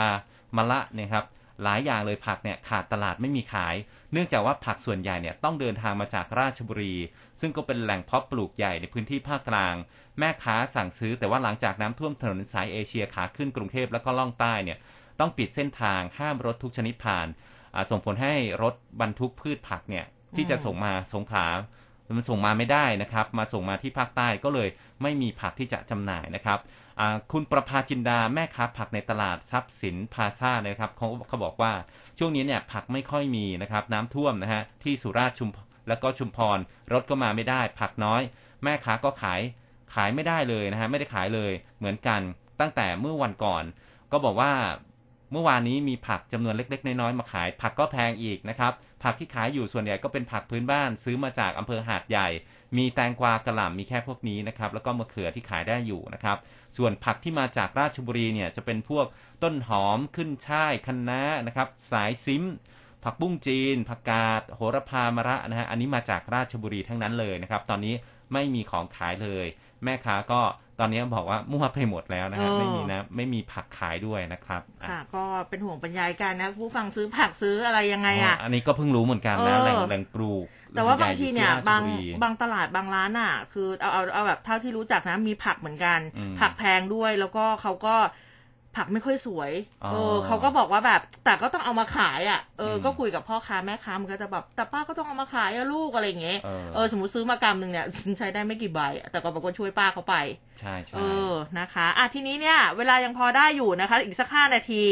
[0.55, 1.25] มะละเนี่ยครับ
[1.63, 3.75] หลายอย่างเลยผักเนี่ยขาดตลาดไม่มีขาย
[4.11, 6.95] เนื่องจากว่าผักส่วนใหญ่เนี่ยต้องเดินทางมาจากราชบุรี
[7.41, 9.75] ซึ่งก็เป็นแหล่งเพาะปลูกใหญ่ในพื้นที่ภาคกลาง
[10.19, 14.77] แม่ค้าสั่งซื้อแต่ว่าหลังจากน้ำท่วมถนนสายเอเชียขาขึ้นกรุงเทพแล้วก็ล่องใต้เนี่ย
[15.19, 17.27] ต้องปิดเส้นทางห้ามรถทุกชนิดผ่าน
[17.89, 18.33] ส่งผลให้
[18.63, 20.05] รถบรรทุกพืชผักเนี่ย
[20.35, 21.47] ที่จะส่งมาสงขลา
[22.17, 24.69] มันส่งมาไม่ได้นะครับ มาส่งมาที่ภาคใต้ก็เลย
[25.01, 26.59] ไม่มีผักที่จะจำหน่ายนะครับ
[27.31, 31.73] คุณประภาจินดาแม่ค้าผักในตลาดทรัพย์สินพาซ่านะครับเขาเขาบอกว่า
[32.17, 35.49] ช่วงนี้เนี่ยผักไม่ค่อยมีนะครับน้ำท่วมนะฮะที่สุราษฎร์ชุม
[35.87, 36.57] แล้วก็ชุมพร
[36.93, 38.21] รถก็มาไม่ได้ ผักน้อย
[38.63, 39.41] แม่ค้าก็ขาย
[39.93, 42.21] ขายไม่ได้เลยนะฮะไม่ได้ขายเลยเหมือนกัน
[42.59, 43.63] ตั้งแต่เมื่อวันก่อน
[44.11, 44.51] ก็บอกว่า
[45.33, 48.73] เมื่อวานนี้มีผักจำนวนเล็กๆ น้อยๆ มาขาย ผักก็แพงอีกนะครับ
[49.03, 52.27] ผักที่ขายอยู่ส่วนใหญ่ก็เป็นผักพื้นบ้านซื้อมาจากอำเภอหาดใหญ่
[52.77, 56.37] มีแตงกวากระหล่ำมีแค่พวกนี้นะครับ แล้วก็มะเขือที่ขายได้อยู่นะครับ
[56.77, 59.05] ส่วนผักที่มาจากราชบุรีเนี่ยจะเป็นพวก
[59.43, 62.43] ต้นหอมขึ้นช่ายคะน้านะครับ สายซิม
[63.03, 67.95] ผักบุ้งจีน ผักกาด โหระพามะระนะฮะ อันนี้มาจากราชบุรีทั้งนั้นเลยนะครับ ตอนนี้
[68.33, 69.45] ไม่มีของขายเลย
[69.83, 70.41] แม่ค้าก็
[70.79, 80.45] ตอนนี้บอกว่ามั่วไปหมดแล้วนะฮะเออไม่มีนะไม่มีผักขายด้วยนะครับอะค่ะก็เป็นห่วงบรรยายกันนะ ผู้ฟังซื้อผักซื้ออะไรยังไงอะอันนี้ก็เพิ่งรู้เหมือนกันนะเออแหล่งแหล่งปลูก
[80.75, 87.95] แต่ว่าบางทีเนี่ยใหญ่บางอที่รชบุรีบางตลาดบางร้านอะ คือเอาเอาเอาแบบเท่าที่รู้จักนะมีผักเหมือนกันอืมผักแพงด้วยแล้วก็เขาก็
[88.75, 89.51] ผักไม่ค่อยสวย
[89.83, 97.85] อ๋อเออเขาก็บอกว่าแบบ แต่ก็ต้องเอามาขายอะ เอออมก็คุยกับพ่อค้าแม่ค้ามันก็จะแบบ แต่ป้าก็ต้องเอามาขายอะลูกอะไรอย่างเงี้ย เออเออสมมติซื้อมากำหนึ่งเนี่ย
[98.19, 100.15] ใช้ได้ไม่กี่ใบอะแต่ก็บอกว่าช่วยป้าเขาไป
[100.59, 100.99] ใช่ใช่เอ
[101.29, 104.83] อ นะคะ อะทีนี้เนี่ย เวลายังพอได้อยู่นะคะ อีกสักห้านาที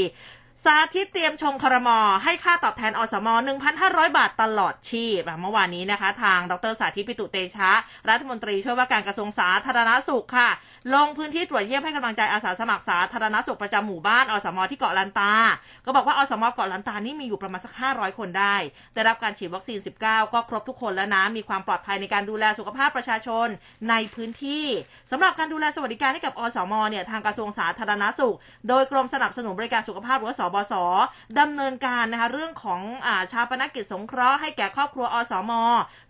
[0.66, 3.28] สาธิตเตรียมชงครมอให้ค่าตอบแทนอสม
[3.72, 7.72] 1,500 บาทตลอดชีพเมื่อวานนี้นะคะ ทางดรสาธิตปิตุเตชะ
[8.09, 10.49] รัฐมนตรีช่วยว่าการกระทรวงสาธารณสุขค่ะ
[10.95, 15.34] ลงพื้นที่ตรวจเยี่ยมให้กำลังใจอาสาสมัครสาธารณสุขประจำหมู่บ้านอสม ที่เกาะลันตา
[15.86, 18.55] ก็บอกว่าอสม เกาะลันตานี่มีอยู่ประมาณสัก 500 คนได้
[18.93, 23.47] ได้รับการฉีดวัคซีน 19 ก็ครบทุกคนแล้วนะ มีความปลอดภัยในการดูแลสุขภาพประชาชน
[23.89, 24.66] ในพื้นที่
[25.12, 28.36] สำหรับการดูแลสวัสดิการให้กับอสม เนี่ยทางกระทรวงสาธารณสุข
[28.70, 30.74] โดยกรมสนับสนุนบริการสุขภาพหรือว่าสบส
[31.39, 35.52] ดำเนินการนะคะเรื่องของอาชาปนกิจสงเคราะห์ให้แก่ครอบครัวอสม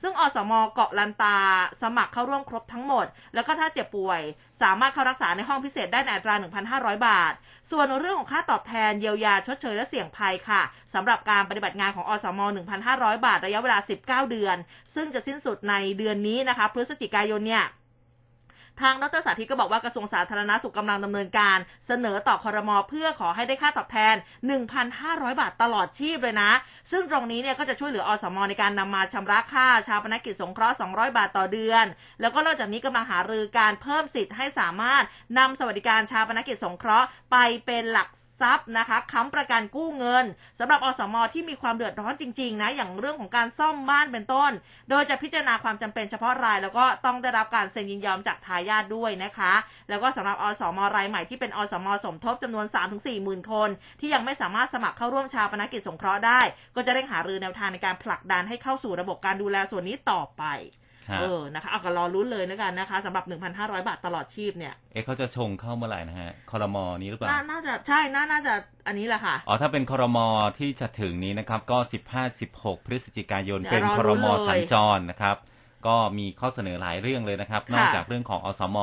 [0.02, 1.38] ซึ่งอสมเกาะลันตา
[1.82, 4.22] สมัครเข้าร่วมครบทั้งหมด แล้วก็ถ้าเจ็บป่วย
[4.62, 6.36] สามารถเข้ารักษาในห้องพิเศษได้ในอัตรา
[6.72, 7.34] 1,500 บาท
[7.72, 10.62] ส่วนเรื่องของค่าตอบแทนเยียวยาชดเชยและเสี่ยงภัยค่ะ
[10.94, 12.40] สำหรับการปฏิบัติงานของอสม
[12.84, 14.56] 1,500 บาท ระยะเวลา 19 เดือน
[14.96, 17.66] ซึ่งจะสิ้นสุดในเดือนนี้นะคะพฤศจิกายนเนี่ย
[18.82, 21.58] ทางดรสาธิตก็บอกว่ากระทรวงสาธารณสุขกำลังดำเนินการ
[21.88, 24.16] เสนอต่อคอรมอเพื่อขอให้ได้ค่าตอบแทน
[24.78, 26.52] 1,500 บาทตลอดชีพเลยนะ
[26.92, 31.86] ซึ่งตรงนี้เนี่ยก็จะช่วยเหลืออสมในการนำมาชำระค่าชาปนกิจสงเคราะห์ 200 บาทต่อเดือน
[32.22, 35.04] แล้วก็นอกจากนี้กำลังหารือการเพิ่มสิทธิ์ให้สามารถ
[35.38, 38.08] นำสวัสดิการชาปนกิจสงเคราะห์ไปเป็นหลัก
[38.42, 40.26] ทรัพย์นะคะค้ำประกันกู้เงิน
[40.60, 44.52] สำหรับอสมที่มีความเดือดร้อนจริงๆนะอย่างเรื่องของการซ่อมบ้านเป็นต้น
[44.90, 49.54] โดยจะพิจารณาความจำเป็นเฉพาะราย แล้วก็ต้องได้รับการเซ็นยินยอมจากทายาทด้วยนะคะ
[49.90, 52.66] แล้วก็สำหรับอสมรายใหม่ที่เป็นอสมสมทบจำนวน
[52.96, 53.70] 3-4หมื่นคน
[54.00, 56.42] ที่ยังไม่สามารถสมัครเข้าร่วมชาปนกิจสงเคราะห์ได้
[56.76, 60.44] ก็จะเร่งหารือแนวทางในการผลักดันให้เข้าสู่ระบบการดูแลส่วนนี้ต่อไป
[61.20, 68.54] เออนะคะเอาก็รอรุ้นเลยแล้วกันนะคะสำหรับ 1,500 บาทตลอดชีพเนี่ยเอ๊ะเขาจะชงเข้าเมื่อไหร่นะฮะคอรมอนี้หรือเปล่าน่าน่าจะใช่น่าน่าจะ
[68.88, 70.28] อันนี้แหละค่ะอ๋อถ้าเป็นคอรมอ
[70.60, 71.78] ที่จะถึงนี้นะครับก็
[72.32, 75.38] 15-16 พฤศจิกายนเดี๋ยวเป็นรอคอรมอลุ้นเลยสัญจรนะครับ
[75.88, 78.78] ก็มีข้อเสนอหลายเรื่องเลยนะครับค่ะนอกจากเรื่องของอสม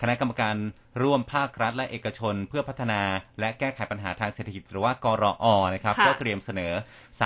[0.00, 0.56] คณะกรรมการ
[1.02, 3.02] ร่วมภาครัฐและเอกชน เพื่อพัฒนา
[3.40, 6.72] และแก้ไขปัญหาทางเศรษฐกิจหรือว่ากรอนะครับค่ะก็เตรียมเสนอ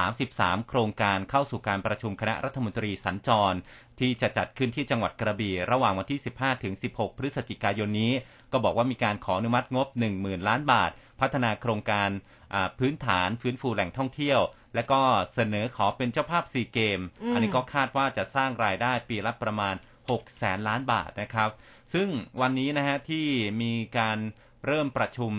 [0.08, 3.58] 33 โครงการเข้าสู่การประชุมคณะรัฐมนตรีสัญจร
[4.00, 8.12] ที่จะจัดขึ้นที่จังหวัดกระบี่ระหว่างวันที่ 15 ถึง 16 พฤศจิกายนนี้
[8.52, 9.88] ก็บอกว่ามีการขออนุมัติงบ
[10.18, 10.90] 10,000 ล้านบาท
[11.20, 12.08] พัฒนาโครงการ
[12.54, 14.40] อ่าพื้นฐานฟื้นฟูแหล่งท่องเที่ยว
[14.74, 15.00] และก็
[15.34, 19.74] เสนอขอเป็นเจ้าภาพซีเกมอืมอันนี้ก็คาดว่าจะสร้างรายได้ปีละประมาณ
[20.06, 21.50] 6แสนล้านบาทนะครับ
[21.92, 22.08] ซึ่ง
[22.40, 23.26] วันนี้นะฮะที่
[23.62, 24.18] มีการ
[24.66, 25.32] เริ่มประชุม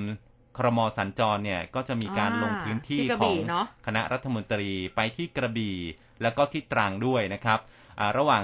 [0.57, 5.77] ครมสัญจรเนี่ยก็จะมีการอ่าลงพื้นที่ที่กระขบี่องเนอะคณะรัฐมนตรีไปที่กระบี่
[6.21, 7.59] แล้วก็ที่ตรังด้วยนะครับ
[7.99, 8.43] อ่าระหว่าง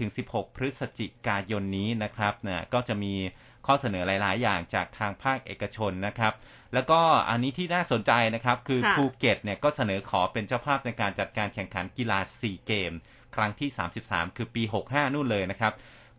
[0.00, 3.14] 15-16 พฤศจิกายนนี้นะครับนะก็จะมี
[3.66, 6.32] ข้อเสนอหลาย ๆ อย่างจากทางภาคเอกชนนะครับ
[6.74, 7.00] แล้วก็
[7.30, 12.92] อันนี้ที่น่าสนใจนะครับ คือค่ะภูเก็ตเนี่ยก็เสนอขอเป็นเจ้าภาพในการจัดการแข่งขันกีฬาซีเกม
[13.36, 13.70] ครั้งที่
[14.04, 15.72] 33 คือปี 65 นู่นเลยนะครับ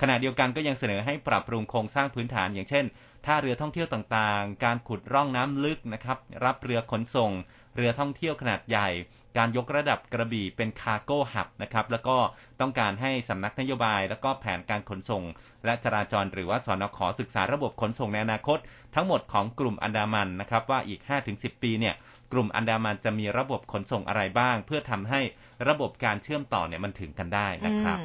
[0.06, 2.86] ขณะเดียวกันก็ยังเสนอให้ปรับปรุงโครงสร้างพื้นฐาน อย่างเช่น
[3.26, 7.32] ท่าเรือท่องเที่ยวต่างๆ การขุดร่องน้ำลึกนะครับ รับเรือขนส่ง
[7.76, 8.90] เรือท่องเที่ยวขนาดใหญ่
[9.38, 12.18] การยกระดับกระบี่เป็นคาร์โก้หับนะครับ แล้วก็
[12.60, 15.24] ต้องการให้สำนักนโยบาย แล้วก็แผนการขนส่ง
[15.66, 18.60] และจราจรหรือว่าสนขศึกษาระบบขนส่งในอนาคต
[18.96, 21.02] ทั้งหมดของกลุ่มอันดามันนะครับว่าอีก
[21.32, 21.96] 5-10 ปีเนี่ย
[22.32, 25.22] กลุ่มอันดามันจะมีระบบขนส่งอะไรบ้าง เพื่อทำให้
[25.68, 28.00] ระบบการเชื่อมต่อเนี่ยมันถึงกันได้นะครับ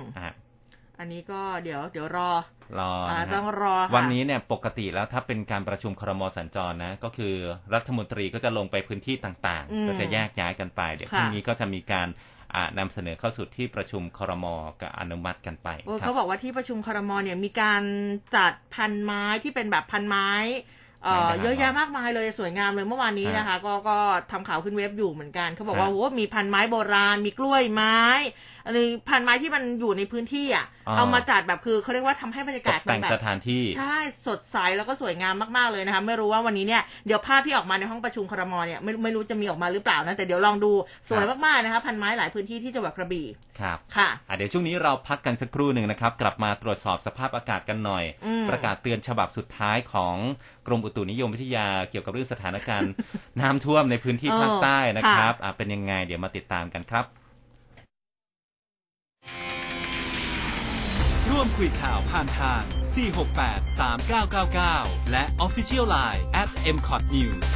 [0.98, 2.30] อืมอะอันนี้ก็เดี๋ยวเดี๋ยวรอ
[2.78, 7.34] รออ่านะฮะต้องรอค่ะวันนี้เนี่ยปกติแล้วถ้าเป็นการประชุมครมสัญจรนะ ก็คือ
[7.74, 12.08] รัฐมนตรีก็จะลงไปพื้นที่ต่างอืมๆก็จะแยกย้ายกันไป เดี๋ยวพค่ะรุ่งนี้ก็จะมีการ
[12.54, 14.46] อ่านำเสนอเข้าสู่ที่ประชุมครม
[14.80, 17.82] กับอนุมัติกันไปโอ้ยครัเขาบบอกว่าที่ประชุมครมเนี่ยมีการ
[18.36, 20.30] จัดพันไม้ที่เป็นแบบพันไม้
[21.04, 23.98] เอ่อไหนนะครับเยอะแยะมากมายเลยสวยงามเลยเมื่อวานนี้นะคะ ก็ก็
[24.32, 27.98] ทำข่าวขึ้นเว็บอยู่เหมือนกันเขาบอกว่าฮะโอ้โหมีพันไม้โบราณ มีกล้วยไม้
[28.68, 33.96] อันนี้พันไม้ที่มันอยู่ในพื้นที่อะอ๋อเอามาจัดแบบคือเขาเรียกว่าทำให้บรรยาตกาศกมัแต่นงแบบสถานที่ ใช่
[34.26, 40.72] สดใสแล้วก็สวยงามมากๆเลยนะคะ ไม่รู้ว่าวันนี้เนี่ยเดี๋ยวภาพที่ออกมาในห้องประชุมครมเนี่ยไม่ไม่รู้จะมีออกมาหรือเปล่านะแต่เดี๋ยวลองดู
[41.08, 43.26] สวยมากๆนะคะพันไม้หลายพื้นที่ที่จังหวัดกระบี่
[43.60, 50.16] ครับค่ะอะเดี๋ยวช่วงนี้เราพักกันสักครู่หนึ่งนะครับ กลับมาตรวจสอบสภาพอากาศกันหน่อยอืมประกาศเตือนฉบับสุดท้ายของ
[50.66, 52.92] กรมอุตุนิยมวิทยาเกี่ยวกับเรื่องสถานการณ์
[53.40, 57.04] น้ำท่วมในพื้นที่ภาคใต้นะครับอะเป็นยังไงเดี๋ยวมาติดตามกันครับ
[61.30, 62.62] ร่วมคุยข่าวผ่านทาง
[63.26, 63.78] 468
[64.24, 67.46] 3999 และ Official Line at mcot news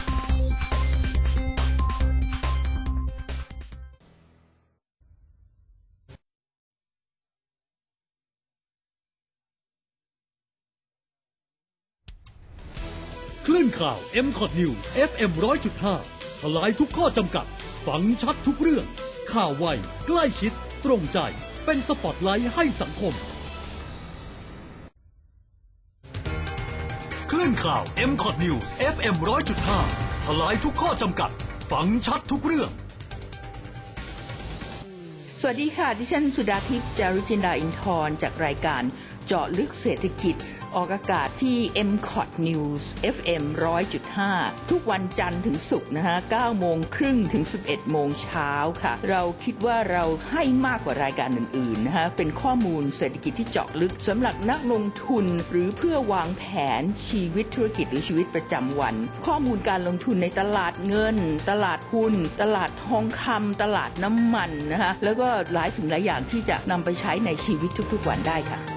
[13.46, 15.30] คลื่นข่าว m c o t News FM
[15.86, 17.46] 100.5ทลายทุกข้อจำกัด
[17.86, 18.86] ฟังชัดทุกเรื่อง
[19.32, 19.66] ข่าวไว
[20.06, 20.52] ใกล้ชิด
[20.84, 21.18] ตรงใจ
[21.64, 23.14] เป็นสปอตไลท์ให้สังคม
[27.30, 29.14] คลื่นข่าว m c o t News FM
[29.70, 31.30] 100.5ทลายทุกข้อจำกัด
[31.70, 32.70] ฟังชัดทุกเรื่อง
[35.40, 38.82] สวัสดีค่ะ ดิฉันสุดาทิพย์จารุจินดาอินทร์จากรายการ
[39.26, 40.36] เจาะลึกเศรษฐกิจ
[40.76, 41.58] ออกอากาศที่
[41.90, 42.82] m c o t News
[43.16, 43.44] FM
[44.08, 48.52] 100.5 ทุกวันจันทร์ถึงศุกร์นะคะ9โมงครึ่งถึง 11 โมงเช้า
[48.82, 56.44] ค่ะ เราคิดว่าเราให้มากกว่ารายการอื่นๆนะคะเป็นข้อมูลเศรษฐกิจที่เจาะลึกสำหรับนักลงทุน หรือเพื่อวางแผ
[56.80, 58.94] นชีวิตธุรกิจหรือชีวิตประจำวัน
[59.26, 61.16] ข้อมูลการลงทุนในตลาดเงิน
[61.50, 68.71] ตลาดหุ้น ตลาดทองคำตลาดน้ำมันนะคะแล้วก็หลายสิ่งหลายอย่างที่จะนำไปใช้ในชีวิตทุกๆวันได้ค่ะ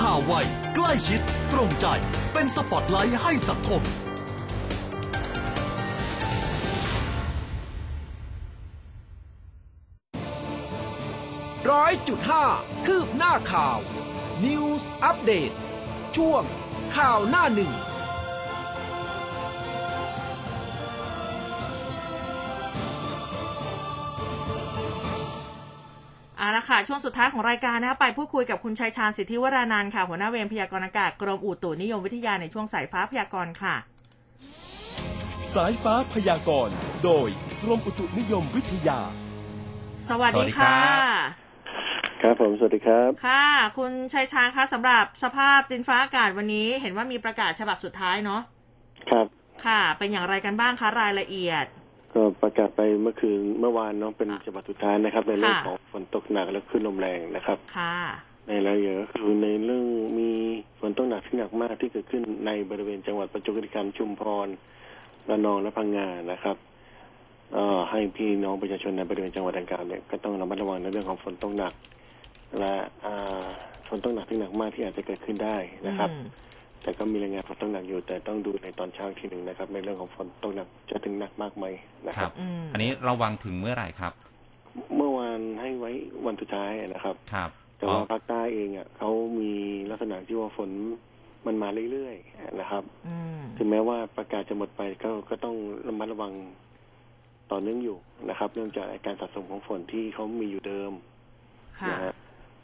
[0.00, 0.34] ข่าวไว
[0.74, 1.20] ใกล้ชิด
[1.52, 1.86] ตรงใจ
[2.32, 3.82] เป็นสปอตไลท์ให้สังคม
[11.70, 12.44] ร้อยจุดห้า
[12.86, 13.78] คืบหน้าข่าว
[14.44, 15.54] News Update
[16.16, 16.42] ช่วง
[16.96, 17.72] ข่าวหน้าหนึ่ง
[26.68, 33.74] ค่ะ ช่วงสุดท้ายของรายการนะคะไปพูดคุยกับคุณชัยชาญสิทธิวรานันท์ค่ะ หัวหน้าเวรพยากรณ์อากาศกรมอุตุนิยมวิทยาในช่วงสายฟ้าพยากรณ์ค่ะ
[35.54, 37.28] สายฟ้าพยากรณ์โดย
[37.62, 39.00] กรมอุตุนิยมวิทยา
[40.08, 40.78] สวัสดีสวัสดีครัค่ะบ
[42.22, 43.44] ครับผมสวัสดีครับ ค่ะ
[43.78, 48.42] คุณชัยชาญคะสำหรับสภาพดินฟ้าอากาศวันนี้ เห็นว่ามีประกาศฉบับสุดท้ายเนาะ
[49.10, 49.26] ครับ
[49.64, 51.66] ค่ะ เป็นอย่างไรกันบ้างคะรายละเอียด
[52.14, 57.96] ก็ประกาศไปเมื่อคืนเมื่อวานเนาะเป็นฉบับสุดท้ายนะครับ ในเรื่องค่ะของฝนตกหนักและคลื่นลมแรงนะครับค่ะ
[58.48, 59.84] ในรายละเอียดก็คือในเรื่อง
[60.18, 60.30] มี
[60.80, 64.48] ฝนตกหนักที่หนักมากที่เกิดขึ้นในบริเวณจังหวัดประจวบคีรีขันธ์ชุมพร
[65.28, 66.56] ระนองและพังงานะครับ
[67.54, 71.72] เอ่อให้พี่น้องประชาชนในบริเวณจังหวัดดังกล่าวเนี่ยก็ต้องระมัดระวังในเรื่องของฝนตกหนัก
[72.58, 73.46] และอ่า
[73.88, 75.56] ฝนตกหนักที่หนักมากที่อาจจะเกิดขึ้นได้
[75.88, 76.26] นะครับอืม
[76.82, 81.64] แต่ก็มีรายงานฝนตกหนักอยู่ แต่ต้องดูในตอนเช้าอีกทีหนึ่งนะครับ ในเรื่องของฝนตกหนักจะถึงหนักมากไหม
[82.06, 84.12] นะคครัรับบอืมอันนี้ระวังถึงเมื่อไหร่ครับ
[84.96, 85.90] เมื่อวานให้ไว้
[86.26, 89.52] วันสุดท้ายนะครับ ครับแต่ว่าภาคใต้เองอะเขามี
[89.90, 90.70] ลักษณะที่ว่าฝน
[91.46, 95.56] มันมาเรื่อยๆนะครับอืมถึงแม้ว่าประกาศจะหมดไปก็ก็ต้อง
[95.88, 96.32] ระมัดระวัง
[97.50, 97.98] ต่อเนื่องอยู่
[98.28, 100.92] นะครับ เนื่องจากการสะสมของฝนที่เขามีอยู่เดิม
[101.80, 102.14] ค่ะนะ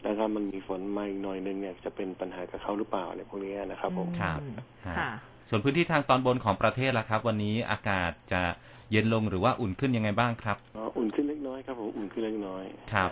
[0.05, 5.11] ฮะแล้วก็มันมีฝนมาอีกหน่อยนึงเนี่ยจะเป็นปัญหากับเขาหรือเปล่าอะไรพวกนี้นะครับผมครับอืมฮะค่ะ
[5.49, 8.43] ส่วนพื้นที่ทางตอนบนของประเทศล่ะครับ วันนี้อากาศจะ
[8.91, 13.11] เย็นลงหรือว่าอุ่นขึ้นยังไงบ้างครับอ๋ออุ่นขึ้นเล็กน้อยครับผมอุ่นขึ้นเล็กน้อยครับ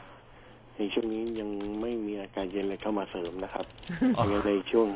[0.76, 3.66] ในช่วงนี้ยังไม่มีอากาศเย็นเลยเข้ามาเสริมนะครับ
[4.16, 4.88] อ๋อเพราะงั้นในช่วง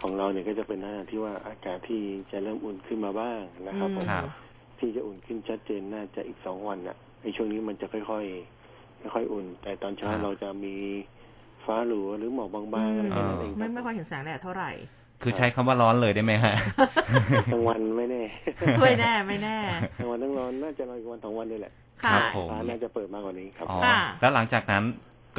[0.00, 4.30] ของเราเนี่ยก็จะเป็นหน้าที่ว่าอากาศที่จะเริ่มอุ่นขึ้นมาบ้างนะครับผมครับ
[4.78, 10.74] ที่จะอุ่นขึ้นชัดเจนน่าจะอีกสองวันน่ะในช่วงนี้มันจะค่อยๆค่อยๆอุ่น แต่ตอนเช้าครับเราจะมี
[11.66, 14.70] ฟ้าหลัวหรือหมอกบางๆอะไรแค่นั้นเองคไม่รับไม่ค่อยเห็นแสงแดดเท่าไหร่
[15.22, 16.54] คือใช้คำว่าร้อนเลยได้ไหมฮะ
[17.52, 18.22] กลางวันไม่แน่
[18.82, 19.58] ไม่แน่ไม่แน่
[19.98, 21.72] กลางวันต้องร้อนน่าจะรออีกวันสองวันนี่แหละ
[22.04, 24.84] ค่ะครับผมฟ้าน่าจะเปิดมากกว่านี้ครับอ๋อค่ะแล้วหลังจากนั้น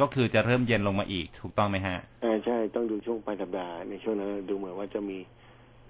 [0.00, 5.18] ก็คือจะเริ่มเย็นลงมาอีกถูกต้องไหมฮะอ่าใช่ต้องดูช่วงปลายสัปดาห์ในช่วงนั้นดูเหมือนว่าจะมี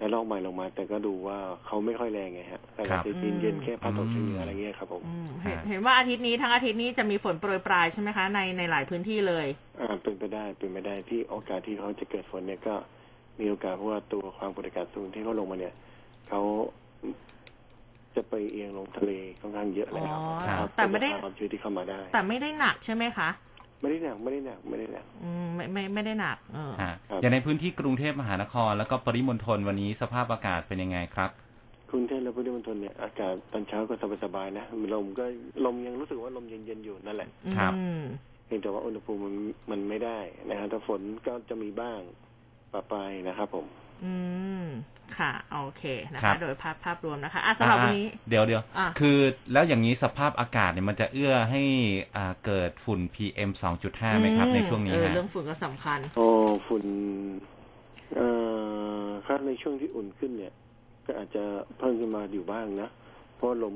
[0.01, 9.47] ระลอกใหม่ลงมา แต่ก็ดูว่าเขาไม่ค่อยแรงไงฮะแต่ครับจะเย็นๆแค่พัดตกเฉียงเหนืออะไรเงี้ยครับผมอืมเห็นฮะเห็นว่าอาทิตย์นี้ทั้งอาทิตย์นี้จะมีฝนโปรยปลายใช่ไหมคะในในหลายพื้นที่เลย
[9.79, 12.75] อ่าเป็นไปได้เป็นไปได้ที่โอกาสที่เขาจะเกิดฝนเนี่ยก็
[13.39, 15.73] มีโอกาสเพราะว่าตัวความกดอากาศสูงที่เขาลงมาเนี่ย
[16.29, 16.41] เขา
[18.15, 23.29] จะไปเอียงลงทะเลค่อนข้างเยอะแล้วอ๋อนะครับแต่ไม่ได้เป็นความชื้นที่เข้ามาได้ แต่ไม่ได้หนักใช่ไหมคะ
[23.81, 31.29] ไม่ได้หนักไม่ได้หนักไม่ได้หนักอืมไม่ไม่ไม่ได้หนักเออฮะครับอย่างในพื้นที่กรุงเทพมหานคร แล้วก็ปริมณฑลวันนี้สภาพอากาศเป็นยังไงครับ
[31.91, 35.25] กรุงเทพและปริมณฑลเนี่ยอากาศตอนเช้าก็สบายๆนะลมก็
[35.65, 38.03] ลมยังรู้สึกว่าลมเย็นๆอยู่นั่นแหละครับอืม
[38.45, 39.35] เพียงแต่ว่าอุณหภูมิมัน
[39.71, 40.19] มันไม่ได้
[40.49, 41.99] นะฮะถ้าฝนก็จะมีบ้าง
[42.73, 43.65] ปะปายนะครับผม
[44.03, 44.13] อื
[44.61, 44.63] ม
[45.17, 45.83] ค่ะ โอเค
[46.13, 49.17] นะครัคะ บ โดยภาพภาพรวมนะคะอะสำหรับวันนี้ อ่าเดี๋ยวเดี๋ยวอะ คือ
[49.53, 51.61] แล้วอย่างนี้สภาพอากาศเนี่ยมันจะเอื้อให้
[52.15, 56.27] อ่าเกิดฝุ่น PM 2.5ไหมครับในช่วงนี้เออฮะ เรื่องฝุ่นก็สำคัญ โอ้
[56.67, 56.83] ฝุ่น
[58.15, 58.27] เอ่
[59.05, 60.53] อถ้าในช่วงที่อุ่นขึ้นเนี่ย
[61.05, 61.43] ก็อาจจะ
[61.77, 62.89] เพิ่มขึ้นมาอยู่บ้างนะ
[63.35, 63.75] เพราะลม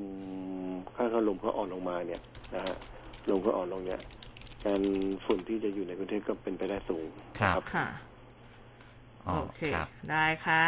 [0.96, 2.20] ค่าเขาลมเขาอ่อนลงมาเนี่ย
[2.54, 2.76] นะฮะ
[3.30, 4.00] ลมเขาอ่อนลงเนี่ย
[4.66, 4.82] การ
[5.24, 7.08] ฝุ่นที่จะอยู่ในกรุงเทพก็เป็นไปได้สูง
[7.40, 8.09] ครับนะค่ะอ๋อ
[9.26, 10.66] โอเคครับได้ค่ะ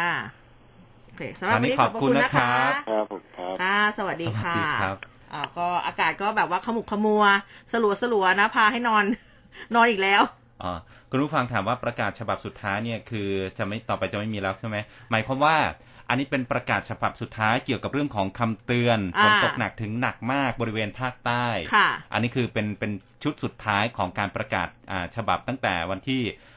[1.05, 4.97] โอเคสำหรับวัวันนนี้นี้ขขออบบคุคุณณนะนะครัคะบครับผมครับค่ะสวัสดีค่ะสวัสดีครับ
[5.33, 7.23] อ่าก็อากาศก็แบบว่าขมุกขมัว
[7.71, 9.03] สลัวสลัวๆนะพาให้นอน
[9.75, 10.21] นอนอีกแล้ว
[10.63, 10.71] อ๋อ
[11.09, 14.77] คุณผู้ฟังถามว่าประกาศฉบับสุดท้ายเนี่ยคือจะไม่ต่อไปจะไม่มีแล้วใช่ไหม
[15.11, 15.55] หมายความว่า
[16.09, 22.91] อันนี้เป็นประกาศฉบับสุดท้ายเกี่ยวกับเรื่องของคำเตือนอ่าฝนตกหนักถึงหนักมากบริเวณภาคใต้ค่ะอันนี้คือเป็นเป็น
[23.23, 26.52] ชุดสุดท้ายของการประกาศอ่าฉบับตั้งแต่วันที่อ่า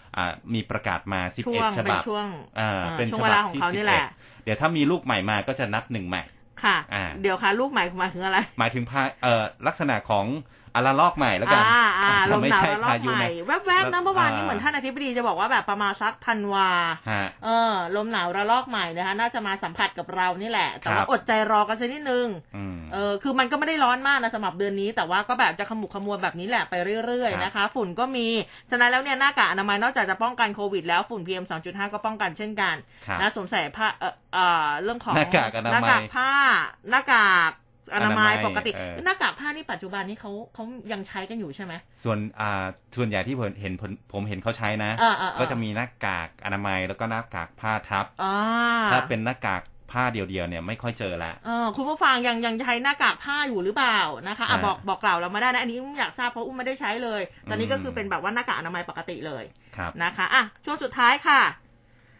[0.54, 2.26] มีประกาศมาช่วง11ฉเป็บันบช่วง
[2.60, 6.22] อ่าเออเป็นช่วฉงเวบัลาบของที่เขานี่แหละ11เดี๋ยวถ้ามีลูกใหม่มาก็จะนับหนึ่งใหม่
[6.64, 10.26] ค่ะอ่าเดี๋ยวค่ะ ลูกใหม่หมายถึงอะไร หมายถึงพาเอ่อลักษณะของ
[10.76, 16.68] อาราลอกใหม่แล้วกันอ่าอ่าลมไม่หนาวใช่ระลอพากยุใหม่นะแวบๆนะเมื่อวานนี้อ่าเหมือนท่านอธิบดีจะบอกว่าแบบประมาณสักธันวา
[17.10, 26.74] ฮะเออ ลมหนาวระลอกใหม่นะคะน่าจะมาสัมผัสกับเรานี่แหละ แต่ครัว่าบอดใจรอกันสักนิดนึงอืมเออคือมันก็ไม่ได้ร้อนมากนะสำหรับเดือนนี้ แต่ว่าก็แบบจะขมุกขมัวแบบนี้แหละไป
[27.06, 28.26] เรื่อยครับๆนะคะ ฝุ่นก็มี
[28.70, 32.74] ฉะนั้นแล้วเนี่ยหน้ากากอนามัยนอกจากจะป้องกันโควิดแล้วฝุ่น PM 2.5ก็ป้องกันเช่นกัน
[33.06, 36.30] ครับนะสวมใส่ผ้าเอ่อเอ่อเรื่องของหน้ากากอนามัยหน้ากากผ้า
[36.90, 37.52] หน้ากาก
[37.94, 42.64] อนามัยอนามัยปกติเออหน้ากากผ้านี่ปัจจุบันนี้เขาเขายังใช้กันอยู่ใช่ไหมส่วนอ่า
[42.96, 48.36] ส่วนใหญ่ที่ผมเห็นผมผมเห็นเขาใช้นะอ่าอ่าอ่าก็จะมีหน้ากากอนามัยแล้วก็หน้ากากผ้าทับอ่า
[48.92, 49.62] ถ้าเป็นหน้ากาก
[49.92, 59.44] ผ้าเดียวๆเนี่ยไม่ค่อยเจอละเออคุณผู้ฟังยังยังใช้หน้ากากผ้าอยู่หรือเปล่านะคะอะอ่าบอกบอกกล่าวเรามาได้นะ อันนี้อุ้มอยากทราบเพราะอุ้มไม่ได้ใช้เลย ตอนนี้ก็อืมคือเป็นแบบว่าหน้ากากอนามัยปกติเลย
[59.76, 61.40] ครับนะคะอะช่วงสุดท้ายค่ะ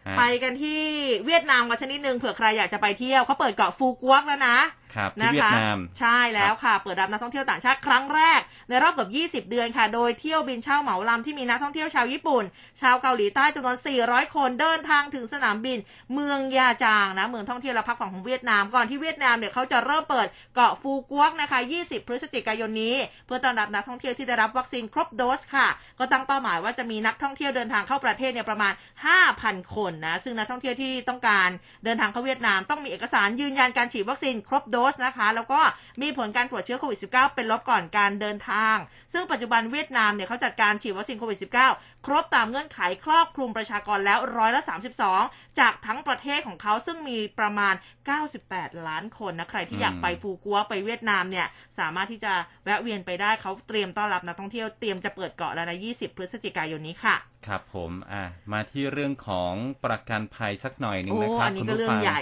[0.07, 0.81] ฮะไปกันที่
[1.25, 4.57] เวียดนามกันชนิดหนึ่งเผื่อใครอยากจะไปเที่ยวเขาเปิดเกาะฟูกวกแล้วนะ
[4.95, 9.07] ครับที่นะเวียคะดนามใช่แล้วค่ะ เปิดรับนักท่องเที่ยวต่างชาติครั้งแรก ในรอบเกือ
[9.41, 12.43] บ20 เดือนค่ะ โดยเที่ยวบินเช่าเหมาลำที่มีนักท่องเที่ยวชาวญี่ปุ่น
[12.81, 15.77] ชาวเกาหลีใต้จำนวน 400 คนเดินทางถึงสนามบิน
[16.13, 25.67] เมืองยาจางนะเมืองท่องเที่ยวและพักผ่อนของเวียดนามก่อนที่เวียดนามเนี่ยเขาจะเริ่มเปิดเกาะฟูกวกนะคะ 20 พฤศจิกายนนี้ เพื่อต้อนรับนักท่องเที่ยวที่ได้รับวัคซีนครบโดสค่ะ
[25.99, 28.73] ก็ตั้งเป้าหมายว่าจะมีนักท่องเที่ยวเดินทางเข้าประเทศเนี่ยประมาณ
[29.23, 31.49] 5,000 คนนะซึ่งนักท่องเที่ยวที่ต้องการ
[31.83, 35.59] เดินทางเข้าเวียดนามต้องมีเอกสารยืนยันการฉีดวัคซีนครบโดสนะคะ แล้วก็
[36.01, 38.75] มีผลการตรวจเชื้อโควิด -19 เป็นลบก่อนการเดินทาง
[39.13, 41.39] ซึ่งปัจจุบันเวียดนามเนี่ยเขาจัดการฉีดวัคซีนโควิด
[41.71, 44.61] -19 ครบตามเงื่อนไขครอบคลุมประชากรแล้วร้อยละ
[45.11, 47.73] 32 จากทั้งประเทศของเขาซึ่งมีประมาณ
[48.29, 51.47] 98 ล้านคนนะ ใครที่อยากไปฟูกัวไปเวียดนามเนี่ย
[51.79, 52.33] สามารถที่จะ
[52.65, 57.15] แวะเวียนไปได้เขาเตรียมต้อนรับนักท่องเที่ยวเตรียมจะเปิดเกาะแล้วนะ20 พฤศจิกายนนี้ค่ะ
[57.47, 59.53] ครับผมอะมาที่เรื่องของ
[59.85, 62.21] ประกันภัยสักหน่อยหนึ่งโอ้นะครับอันนี้คุณก็ผู้เรื่อฟังงใหญ่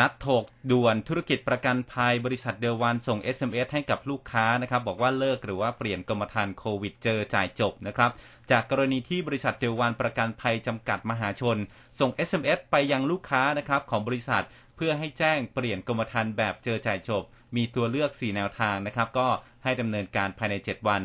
[0.00, 8.10] นัดถกด่วนธุรกิจประกันภัยบริษัทเดวันส่ง SMS ให้กับลูกค้านะครับบอกว่าเลิกหรือว่าเปลี่ยนกรมธรรม์โควิดเจอจ่ายจบนะครับ
[8.50, 11.56] จากกรณีที่บริษัทเดวันประกันภัยจำกัดมหาชน
[12.00, 14.44] ส่ง SMS ไปยังลูกค้านะครับของบริษัท
[14.76, 17.22] เพื่อให้แจ้งเปลี่ยนกรมธรรม์แบบเจอจ่ายจบ
[17.56, 19.28] มีตัวเลือก 4 แนวทางนะครับก็
[19.62, 21.02] ให้ดำเนินการภายใน 7 วัน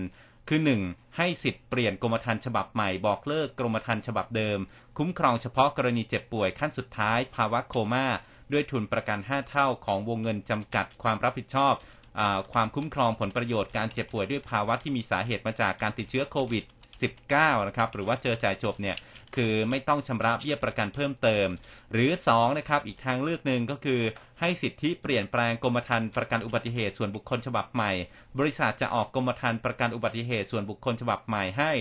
[0.48, 1.18] คือ 1.
[1.18, 4.60] ให้สิทธิ์เปลี่ยนกรมธรรม์ฉบับใหม่บอกเลิกกรมธรรม์ฉบับเดิม
[4.98, 8.08] คุ้มครองเฉพาะกรณีเจ็บป่วยขั้นสุดท้าย ภาวะโคม่า
[8.52, 11.74] ด้วยทุนประกัน 5 เท่าของวงเงินจำกัดความรับผิดชอบ
[12.20, 12.22] อ
[12.54, 16.64] ความคุ้มครองผลประโยชน์การเจ็บป่วยด้วยภาวะที่มีสาเหตุมาจากการติดเชื้อโควิด
[17.06, 18.98] 19นะครับหรือว่าเจอจ่ายจบเนี่ย
[19.36, 21.48] คือไม่ต้องชำระเบี้ยประกันเพิ่มเติม
[21.92, 24.02] หรือ2นะครับอีกทางเลือกหนึ่งก็คือ
[24.40, 27.92] ให้สิทธิเปลี่ยนแปลงกรมธรรม์ประกันอุบัติเหตุส่วนบุคคลฉบับใหม่
[28.40, 31.72] บริษัทจะออกกรมธรรม์ประกันอุบัติเหตุส่วนบุคคลฉบับใหม่ให้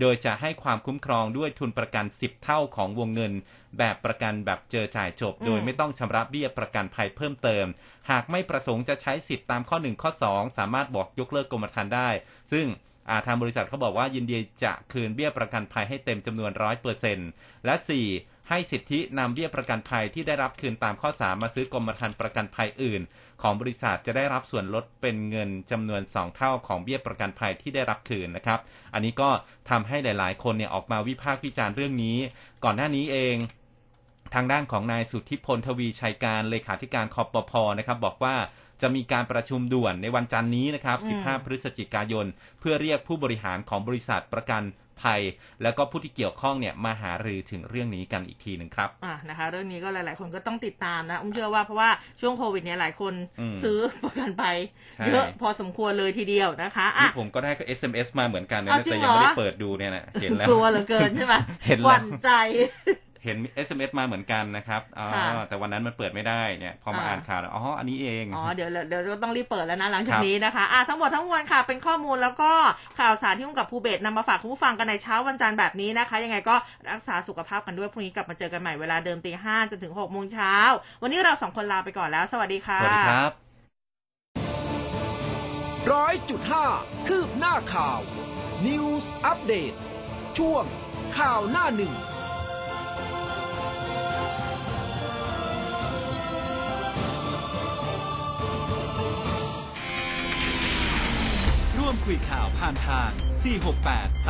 [0.00, 3.32] โดยจะให้ความคุ้มครองด้วยทุนประกัน 10 เท่าของวงเงิน
[3.78, 7.66] แบบประกันแบบเจอจ่ายจบ โดยไม่ต้องชำระเบี้ยประกันภัยเพิ่มเติม
[8.10, 12.08] หากไม่ประสงค์จะใช้สิทธิ์ตามข้อ 1 ข้อ 2 สามารถบอกยกเลิกกรมธรรม์ได้
[12.52, 12.76] ซึ่งอ่า
[13.26, 17.18] ทางบริษัทเขาบอกว่ายินดีจะคืนเบี้ยประกันภัยให้เต็มจำนวนร้อยเปอร์เซ็น
[17.64, 17.74] และ
[18.12, 18.48] 4.
[18.48, 23.02] ให้สิทธินำเบี้ยประกันภัยที่ได้รับคืนตามข้อ 3 มาซื้อกรมธรรม์ประกันภัยอื่น
[23.42, 28.60] ของบริษัทจะได้รับส่วนลดเป็นเงินจำนวน 2 เท่าของเบี้ยประกันภัยที่ได้รับคืนนะครับ
[28.94, 29.30] อันนี้ก็
[29.70, 32.16] ทำให้หลาย ๆ คนเนี่ยออกมาวิพากษ์วิจารณ์เรื่องนี้
[32.64, 33.36] ก่อนหน้านี้เอง
[34.34, 38.36] ทางด้านของนายสุทธิพลทวีชัยการเลขาธิการคอปพนะครับบอกว่า
[38.82, 42.26] จะมีการประชุมด่วนในวันจันทร์นี้นะครับอืม15 พฤศจิกายน
[42.60, 44.62] เพื่อเรียกผู้บริหารของบริษัทประกัน
[45.02, 45.22] ภัย
[45.62, 54.44] แล้วก็ผู้ที่เกี่ยวข้องเนี่ยมาหารือถึงเรื่องนี้กันอีกทีหนึ่งครับอะนะคะ เรื่องนี้ก็หลาย ๆ คนก็ต้องติดตามนะอุ้มเชื่อว่าเพราะว่าช่วงโควิดเนี่ยหลายคนอืมซื้อประกันไป
[54.96, 61.34] ใช่เยอะพอสมควรเลยทีเดียวนะคะอะนี่ผมก็ได้ก็ SMS มาเหมือนกันนะอ้าวจริแต่งยังไม่เหรได้อเปิดดูเนี่ยนะเห็นแล้วกลัวเหลือเกินใช่ไหม
[61.66, 62.30] เห็นแล้วหวั่นใจ
[63.26, 72.52] เห็น SMS มาเหมือนกันนะครับอ๋อค่ะแต่วันนั้นมันเปิดไม่ได้เนี่ย พอมาอ่าอ่านข่าวแล้วอ๋ออันนี้เองอ๋อเดี๋ยวเดี๋ยวก็ต้องรีบเปิดแล้วนะหลังจาคกรับนี้นะคะอะทั้งหมดทั้งมวลค่ะเป็นข้อมูลแล้วก็
[72.98, 76.54] ข่าวสารที่อุ้มกับภูเบศนำมาฝากคุณผู้ฟังกันในเช้าวันจันทร์แบบนี้นะคะ ยังไงก็
[76.90, 80.54] รักษาสุขภาพกันด้วยพรุ่งนี้กลับมาเจอกันใหม่เวลาเดิมตีห้าจนถึงหกโมงเช้า
[81.02, 83.30] วันนี้เราสองคนลาไปก่อนแล้ว สวัสดีค่ะสวัสดีครับ
[85.92, 86.66] ร้อยจุดห้า
[87.08, 88.00] คืบหน้าข่าว
[88.66, 89.72] News อัปเดต
[90.38, 90.64] ช่วง
[91.18, 91.94] ข่าวหน้าหนึ่ง
[101.96, 103.10] มคุยข่าวผ่านทาง
[103.88, 104.28] 468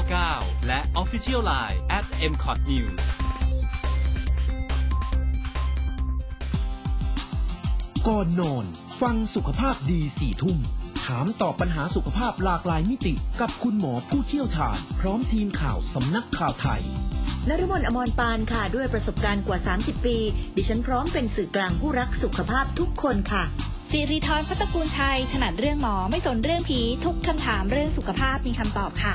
[0.00, 2.96] 3999 และ Official Line at mcot news
[8.08, 8.64] ก่อนนอน
[9.00, 10.58] ฟังสุขภาพดีสี่ทุ่ม
[11.04, 16.82] ถามตอบปัญหาสุขภาพหลากหลายมิติ กับคุณหมอผู้เชี่ยวชาญ พร้อมทีมข่าวสำนักข่าวไทย
[17.48, 20.18] นรมนอมรปานค่ะ ด้วยประสบการณ์กว่า 30 ปี
[20.56, 23.44] ดิฉันพร้อมเป็นสื่อกลางผู้รักสุขภาพทุกคนค่ะ
[23.92, 29.12] จิริธรพัตตกูลชัยถนัดเรื่องหมอไม่สนเรื่องผีทุกคำถามเรื่องสุขภาพมีคำตอบค่ะ